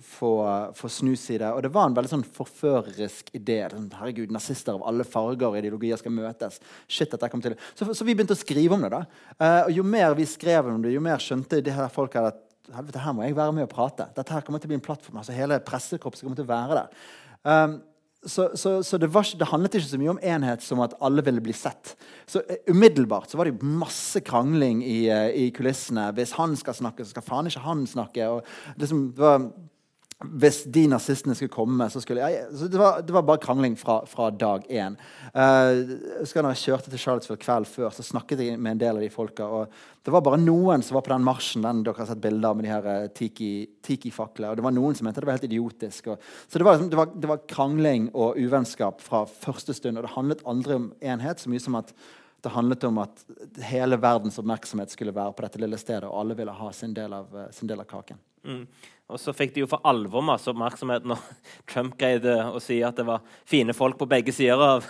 [0.01, 0.31] få,
[0.77, 1.51] få snus i det.
[1.53, 3.61] Og det var en veldig sånn forførerisk idé.
[3.71, 6.59] Sånn, herregud, Nazister av alle farger og ideologier skal møtes.
[6.89, 7.57] Shit, dette kom til.
[7.77, 8.93] Så, så vi begynte å skrive om det.
[8.95, 9.03] da.
[9.37, 12.45] Uh, og Jo mer vi skrev om det, jo mer skjønte de her folka at
[12.75, 14.09] helvete, her må jeg være med og prate.
[14.15, 15.21] Dette her kommer til å bli en plattform.
[15.21, 17.05] altså Hele pressekorpset kommer til å være der.
[17.43, 17.79] Um,
[18.19, 21.23] så, så, så det, var, det, handlet ikke så mye om enhet som at alle
[21.23, 21.93] ville bli sett.
[22.27, 26.09] Så uh, Umiddelbart så var det masse krangling i, uh, i, kulissene.
[26.17, 28.27] Hvis han skal snakke, så skal faen ikke han snakke.
[28.35, 29.49] Og liksom, det var
[30.19, 33.77] hvis de nazistene skulle komme så skulle jeg, så det, var, det var bare krangling
[33.79, 34.97] fra, fra dag én.
[35.31, 35.93] Uh,
[36.25, 39.05] jeg når jeg kjørte til Charlottesville kveld før, så snakket jeg med en del av
[39.05, 39.47] de folka.
[39.47, 42.51] Og det var bare noen som var på den marsjen den dere har sett bilder
[42.51, 44.51] av med de her uh, tiki-faklene.
[44.51, 46.11] og det var noen som mente det var helt idiotisk.
[46.11, 50.01] Og, så det var, liksom, det, var, det var, krangling og uvennskap fra første stund.
[50.01, 51.95] Og det handlet aldri om enhet så mye som at
[52.43, 53.23] det handlet om at
[53.71, 57.15] hele verdens oppmerksomhet skulle være på dette lille stedet, og alle ville ha sin del
[57.15, 58.19] av, uh, sin del av kaken.
[58.47, 58.63] Mm.
[59.09, 61.21] Og så fikk de jo for alvor masse oppmerksomhet når
[61.69, 64.87] Trump greide å si at det var fine folk på begge sider av,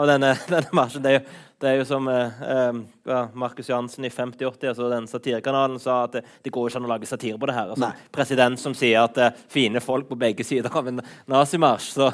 [0.00, 1.04] av denne, denne marsjen.
[1.04, 5.08] Det er, jo, Det er jo som eh, eh, Markus Jansen i 5080, altså den
[5.10, 7.74] satirekanalen, sa at det, det går ikke an å lage satire på det her.
[7.74, 11.90] Altså, president som sier at eh, fine folk på begge sider av en nazimarsj.
[11.98, 12.08] Så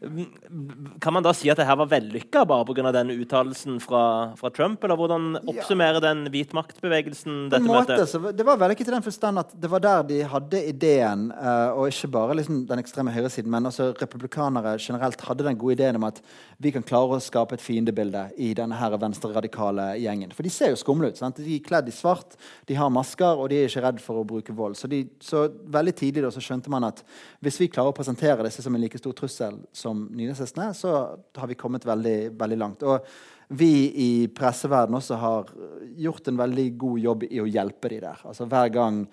[0.00, 2.92] mm, kan man da si at det her var vellykka bare pga.
[2.96, 4.80] den uttalelsen fra, fra, Trump?
[4.84, 8.32] Eller hvordan oppsummerer den hvitmaktbevegelsen dette måte, møtet?
[8.38, 11.90] det var vellykket i den forstand at det var der de hadde ideen, uh, og
[11.92, 16.08] ikke bare liksom, den ekstreme høyresiden, men også republikanere generelt hadde den gode ideen om
[16.08, 16.22] at
[16.62, 20.30] vi kan klare å skape et fiendebilde i denne her venstreradikale gjengen.
[20.36, 21.18] For de ser jo skumle ut.
[21.18, 21.40] Sant?
[21.42, 22.38] De er kledd i svart,
[22.70, 24.78] de har masker, og de er ikke redd for å bruke vold.
[24.78, 27.02] Så, de, så veldig tidlig da, så skjønte man at
[27.44, 30.92] hvis vi klarer å presentere disse som en like stor trussel som nynazistene, så
[31.36, 32.86] har vi kommet veldig, veldig langt.
[32.86, 33.72] Og vi
[34.02, 35.50] i presseverdenen også har
[35.98, 38.22] gjort en veldig god jobb i å hjelpe de der.
[38.26, 39.04] Altså Hver gang,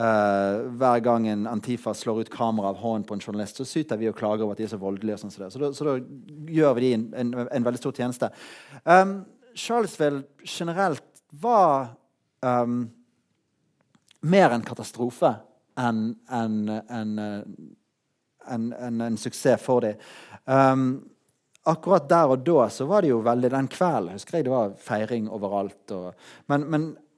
[0.00, 4.00] uh, hver gang en Antifa slår ut kamera av hånden på en journalist, så syter
[4.00, 5.18] vi og klager over at de er så voldelige.
[5.18, 5.98] og sånn så, da, så da
[6.50, 8.30] gjør vi de en, en, en veldig stor tjeneste.
[8.84, 9.20] Um,
[9.54, 11.04] Charlottesville generelt
[11.42, 11.92] var
[12.46, 12.82] um,
[14.20, 15.34] mer en katastrofe
[15.80, 16.56] enn en,
[16.90, 17.12] en,
[18.46, 20.00] en, suksess for dem.
[20.44, 20.88] Um,
[21.68, 24.74] akkurat der og da så var det jo veldig Den kvelden husker jeg det var
[24.80, 25.84] feiring overalt.
[25.94, 26.12] Og,
[26.50, 27.09] men, men Eh, eh,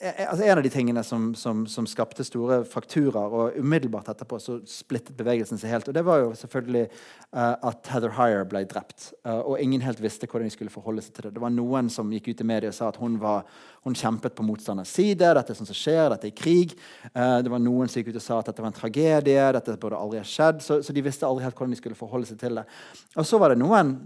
[0.00, 4.58] altså en av de tingene som, som, som, skapte store frakturer, og umiddelbart etterpå så
[4.68, 5.88] splittet bevegelsen seg helt.
[5.88, 9.14] Og det var jo selvfølgelig uh, at Heather Hyer ble drept.
[9.24, 11.36] Uh, og ingen helt visste hvordan de skulle forholde seg til det.
[11.38, 13.46] Det var noen som gikk ut i media og sa at hun, var,
[13.88, 15.32] hun kjempet på motstanders side.
[15.38, 16.76] Dette er sånt som skjer, dette er krig.
[17.14, 19.46] Uh, det var noen som gikk ut og sa at dette var en tragedie.
[19.56, 20.60] dette burde aldri ha skjedd.
[20.66, 22.68] Så, så de visste aldri helt hvordan de skulle forholde seg til det.
[23.16, 23.96] Og så var det noen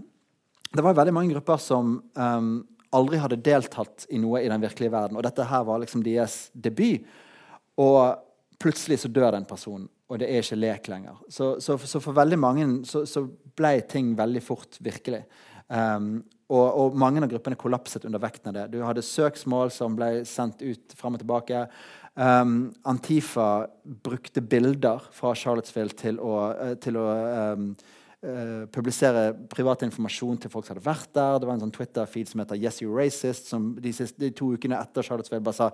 [0.71, 2.51] det var veldig mange grupper som um,
[2.95, 5.17] aldri hadde deltatt i noe i den virkelige verden.
[5.17, 7.07] Og dette her var liksom deres debut.
[7.79, 8.01] Og
[8.61, 11.21] plutselig så dør den personen, og det er ikke lek lenger.
[11.31, 13.25] Så, så, så for veldig mange så, så,
[13.57, 15.25] ble ting veldig fort virkelig.
[15.67, 16.21] Um,
[16.51, 18.63] og, og, mange av gruppene kollapset under vekten av det.
[18.73, 21.65] Du hadde søksmål som ble sendt ut fram og tilbake.
[22.15, 23.67] Um, Antifa
[24.03, 27.07] brukte bilder fra Charlottesville til å, uh, til å
[27.55, 27.67] um,
[28.21, 31.39] Uh, publisere privat informasjon til folk som hadde vært der.
[31.41, 34.51] Det var en sånn Twitter-feed som heter Yes You Racist, som de, siste, de to
[34.53, 35.69] ukene etter Charlottesville bare sa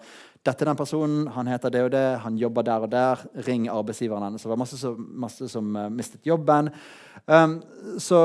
[0.47, 3.67] dette er den personen, han heter det og det, han jobber der og der, ring
[3.67, 4.47] arbeidsgiveren hennes.
[4.47, 6.71] Det var masse, så, masse som uh, mistet jobben.
[7.27, 7.59] Um,
[7.99, 8.23] så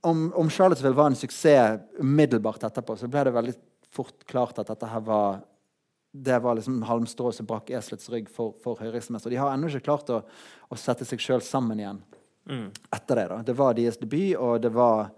[0.00, 3.56] om, om, Charlottesville var en suksess umiddelbart etterpå, så ble det veldig
[3.92, 5.42] fort klart at dette her var
[6.16, 9.28] det var liksom halmstrået som brakk eselets rygg for, for høyreekstremister.
[9.28, 10.24] De har ennå ikke klart å,
[10.72, 12.00] å sette seg sjøl sammen igjen
[12.48, 12.66] mm.
[12.96, 13.26] etter det.
[13.32, 13.42] da.
[13.46, 15.10] Det var deres debut, og det var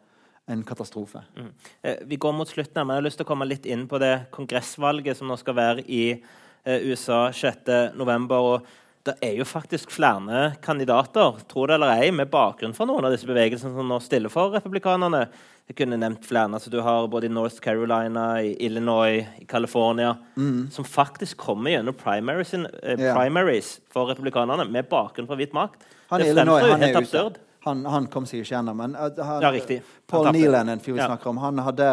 [0.49, 1.23] en katastrofe.
[1.37, 1.53] Mm.
[1.83, 4.01] Eh, vi går mot slutten, men jeg har lyst til å komme litt inn på
[4.01, 8.31] det kongressvalget som nå skal være i eh, USA 6.11.
[8.39, 8.69] og
[9.09, 13.15] det er jo faktisk flere kandidater tror det eller ei, med bakgrunn fra noen av
[13.15, 15.23] disse bevegelsene som nå stiller for republikanerne.
[15.69, 16.49] Jeg kunne nevnt flere.
[16.49, 20.71] altså Du har både i North Carolina, i Illinois, i California mm.
[20.73, 25.85] Som faktisk kommer gjennom primaries, eh, primaries for republikanerne med bakgrunn fra hvit makt.
[26.09, 27.39] Han det Illinois, han helt absurd.
[27.67, 28.77] Han, han, kom seg ikke gjennom.
[28.81, 29.81] Men uh, han, ja, riktig.
[30.09, 31.09] Paul Neelan, en fyr vi ja.
[31.11, 31.89] snakker om, han hadde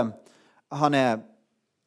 [0.75, 1.23] Han er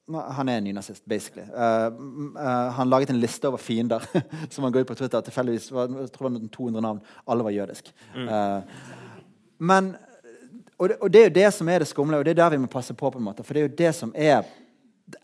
[0.09, 1.45] han er nynazist, basically.
[1.53, 1.93] Uh,
[2.33, 4.05] uh, han laget en liste over fiender
[4.51, 5.21] som han går ut på Twitter.
[5.21, 7.01] Tilfeldigvis var jeg tror det var 200 navn.
[7.27, 7.93] Alle var jødisk.
[8.15, 8.29] Mm.
[8.29, 8.63] Uh,
[9.59, 9.97] men
[10.79, 12.55] og det, og det, er jo det som er det skumle, og det er der
[12.55, 13.11] vi må passe på.
[13.11, 14.47] på en måte, For det er jo det som er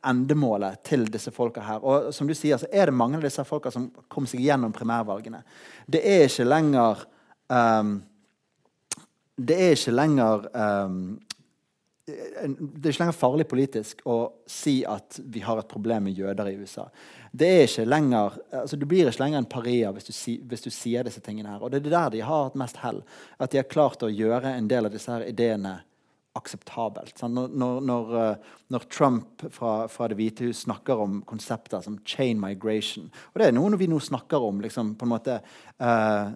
[0.07, 1.85] endemålet til disse folka her.
[1.85, 4.73] Og som du sier, så er det mange av disse folka som kom seg gjennom
[4.75, 5.43] primærvalgene.
[5.87, 7.05] Det er ikke lenger
[7.53, 7.95] um,
[9.37, 10.99] Det er ikke lenger um,
[12.05, 14.19] det er ikke lenger farlig politisk å
[14.51, 16.85] si at vi har et problem med jøder i USA.
[17.33, 20.69] Det er ikke lenger, altså Du blir ikke lenger en paria hvis si, hvis du
[20.69, 21.55] sier disse tingene.
[21.55, 21.63] her.
[21.63, 23.01] Og Det er der de har hatt mest hell.
[23.39, 25.79] At de har klart å gjøre en del av disse her ideene
[26.35, 27.23] akseptabelt.
[27.23, 28.37] Når, når, eh,
[28.69, 33.49] når, Trump fra, fra, Det hvite hus snakker om konsepter som chain migration Og det
[33.49, 35.39] er noe vi nå snakker om liksom, på en måte
[35.83, 36.33] uh,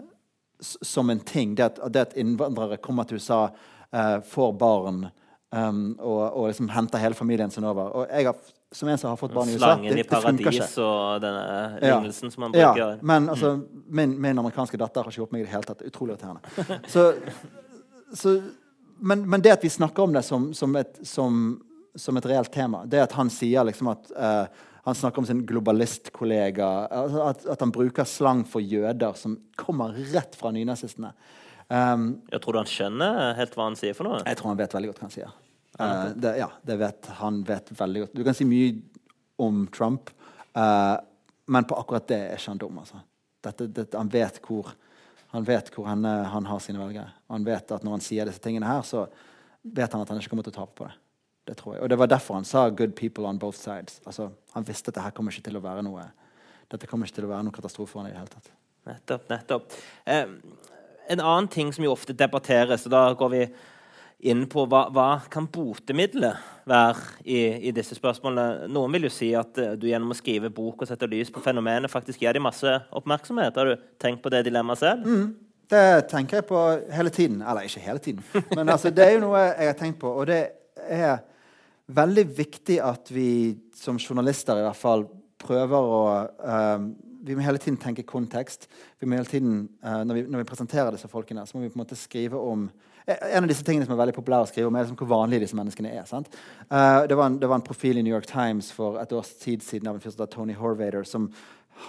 [0.63, 1.55] som en ting.
[1.55, 3.49] Det at, det at, innvandrere kommer til USA,
[3.95, 5.09] uh, får barn
[5.51, 7.91] um, og, og liksom henter hele familien sin over.
[7.95, 8.39] Og jeg har
[8.73, 11.45] som en som har fått barn i USA Slangen det, i paradis og denne
[11.81, 12.33] lignelsen ja.
[12.35, 12.81] som man bruker.
[12.83, 13.55] Ja, men altså,
[13.87, 15.85] min, min, amerikanske datter har ikke gjort meg i det hele tatt.
[15.89, 16.83] Utrolig irriterende.
[16.93, 17.07] Så,
[18.13, 18.35] så
[18.99, 21.59] men, men, det at vi snakker om det som, som, et, som,
[21.97, 25.43] som et, reelt tema, det at han sier liksom at uh, han snakker om sin
[25.47, 31.13] globalistkollega, altså at, at, han bruker slang for jøder som kommer rett fra nynazistene.
[31.69, 34.23] Um, jeg tror du han skjønner helt hva han sier for noe?
[34.25, 35.35] Jeg tror han vet veldig godt hva han sier.
[35.79, 38.17] Uh, det, ja, det vet han vet veldig godt.
[38.17, 38.73] Du kan si mye
[39.45, 40.11] om Trump,
[40.57, 40.97] uh,
[41.53, 42.81] men på akkurat det er ikke han dum.
[42.81, 43.03] Altså.
[43.45, 44.73] Dette, dette, han vet hvor
[45.33, 47.11] han vet hvor han, han har sine velgere.
[47.29, 49.07] Han vet at når han sier disse tingene her, så
[49.63, 50.95] vet han at han ikke kommer til å tape på det.
[51.49, 51.83] Det tror jeg.
[51.85, 54.01] Og det var derfor han sa 'good people on both sides'.
[54.07, 56.09] Altså, han visste at dette kommer ikke til å være noe
[56.69, 58.51] dette kommer ikke til å være noen katastrofe for ham i det hele tatt.
[58.89, 59.29] Nettopp.
[59.33, 59.77] nettopp.
[60.05, 60.27] Eh,
[61.09, 63.43] en annen ting som jo ofte debatteres, og da går vi
[64.19, 67.39] inn på hva, hva kan botemiddelet være i,
[67.69, 68.67] i, disse spørsmålene.
[68.75, 71.43] Noen vil jo si at uh, du gjennom å skrive bok og sette lys på
[71.45, 73.57] fenomenet faktisk gir dem masse oppmerksomhet.
[73.57, 75.07] Har du tenkt på det dilemmaet selv?
[75.07, 75.31] Mm,
[75.71, 76.63] det tenker jeg på
[76.95, 77.41] hele tiden.
[77.47, 78.25] Eller ikke hele tiden,
[78.59, 80.11] men altså, det er jo noe jeg har tenkt på.
[80.11, 80.43] Og det
[80.89, 81.21] er
[81.89, 83.31] veldig viktig at vi
[83.77, 85.07] som journalister i hvert fall
[85.39, 86.01] prøver å
[86.43, 86.91] um,
[87.29, 88.69] Vi må hele tiden tenke kontekst.
[88.99, 91.71] Vi må hele tiden, uh, når, vi, når, vi, presenterer disse folkene, så må vi
[91.71, 92.67] på en måte skrive om
[93.09, 95.47] En av disse tingene som er veldig populære å skrive om, er liksom hvor vanlige
[95.47, 96.09] disse menneskene er.
[96.13, 99.31] Uh, det, var en, det, var en, profil i New York Times for et års
[99.41, 101.31] tid siden av en fyr som Tony Horvader, som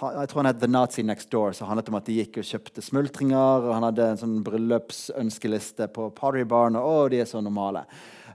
[0.00, 1.52] jeg tror han het The Nazi Next Door.
[1.52, 3.66] så handlet om at De gikk og kjøpte smultringer.
[3.66, 6.78] og Han hadde en sånn bryllupsønskeliste på Pottery Barn.
[6.78, 7.82] og å, de er så normale.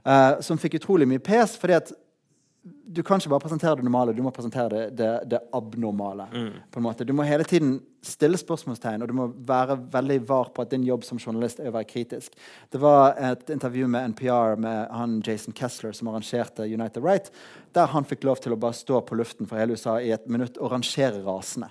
[0.04, 1.56] Uh, som fikk utrolig mye pes.
[1.56, 1.92] fordi at
[2.66, 6.26] du kan ikke bare presentere det normale, du må presentere det, det, det abnormale.
[6.32, 6.52] Mm.
[6.70, 7.04] på en måte.
[7.06, 10.86] Du må hele tiden stille spørsmålstegn, og du må være veldig var på at din
[10.86, 12.34] jobb som journalist er å være kritisk.
[12.72, 17.30] Det var et intervju med NPR med han Jason Kessler, som arrangerte United Right,
[17.76, 20.26] der han fikk lov til å bare stå på luften for hele USA i et
[20.30, 21.70] minutt og rangere rasene.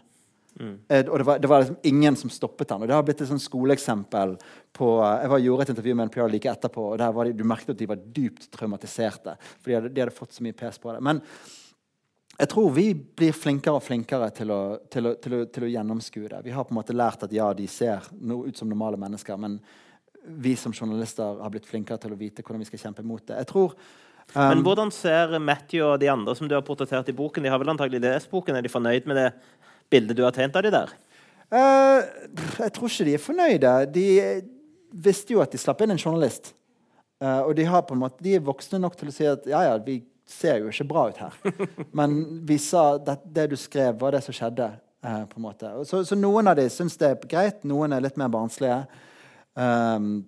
[0.60, 0.76] Mm.
[0.88, 2.84] Eh, og det var, det var liksom ingen som stoppet han.
[2.84, 4.38] Og det har blitt et sånn skoleeksempel
[4.76, 7.76] på Jeg var, gjorde et intervju med NPR like etterpå, og der de, du merket
[7.76, 9.36] at de var dypt traumatiserte.
[9.60, 11.03] For de hadde, de hadde fått så mye pes på det.
[11.03, 11.22] Men
[12.36, 15.72] jeg tror vi blir flinkere og flinkere til å, til, å, til, å, til å,
[15.72, 16.41] gjennomskue det.
[16.47, 19.39] Vi har på en måte lært at ja, de ser no, ut som normale mennesker,
[19.39, 19.60] men
[20.26, 23.38] vi som journalister har blitt flinkere til å vite hvordan vi skal kjempe mot det.
[23.43, 27.16] Jeg tror um, Men hvordan ser Matthew og de andre som du har portrettert i
[27.16, 27.45] boken?
[27.45, 28.58] De har vel antagelig lest boken?
[28.58, 29.30] Er de fornøyd med det
[29.92, 30.94] bildet du har tjent av de der?
[31.54, 32.02] Uh,
[32.60, 33.74] jeg tror ikke de er fornøyde.
[33.94, 34.06] De
[35.06, 36.54] visste jo at de slapp inn en journalist.
[37.24, 40.02] Uh, og de, måte, de, er voksne nok til å si at ja, ja, vi
[40.28, 41.38] ser jo ikke bra ut her.
[41.98, 42.18] Men
[42.48, 44.74] vi sa at det du skrev, var det som skjedde.
[45.06, 45.70] Uh, på en måte.
[45.86, 48.80] Så, så, noen av de syns det er greit, noen er litt mer barnslige.
[49.54, 50.26] Um,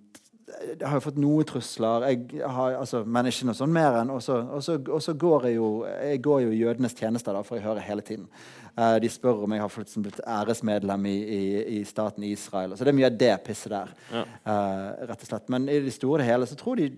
[0.48, 2.06] jeg har jo fått noen trusler,
[2.48, 6.46] har, altså, men ikke noe sånn mer enn Og så går jeg jo jeg går
[6.46, 8.30] jo jødenes tjenester, da, for jeg hører hele tiden.
[8.78, 11.42] Uh, de spør om jeg har fått blitt æresmedlem i, i,
[11.80, 12.78] i, staten Israel.
[12.78, 13.92] Så det er mye av det pisset der.
[14.14, 14.24] Ja.
[14.46, 15.50] Uh, rett og slett.
[15.52, 16.92] Men i det store og hele så tror de,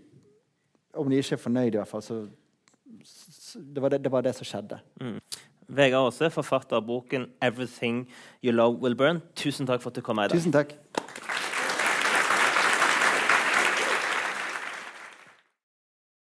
[1.00, 2.20] om de ikke er fornøyd, i hvert fall, så,
[3.08, 4.82] så det, var det, det, var det, som skjedde.
[5.02, 5.18] Mm.
[5.80, 8.06] Vegard Aase, forfatter av boken 'Everything
[8.44, 9.24] You Love Will Burn'.
[9.36, 10.38] Tusen takk for at du kom her i dag.
[10.38, 10.78] Tusen takk.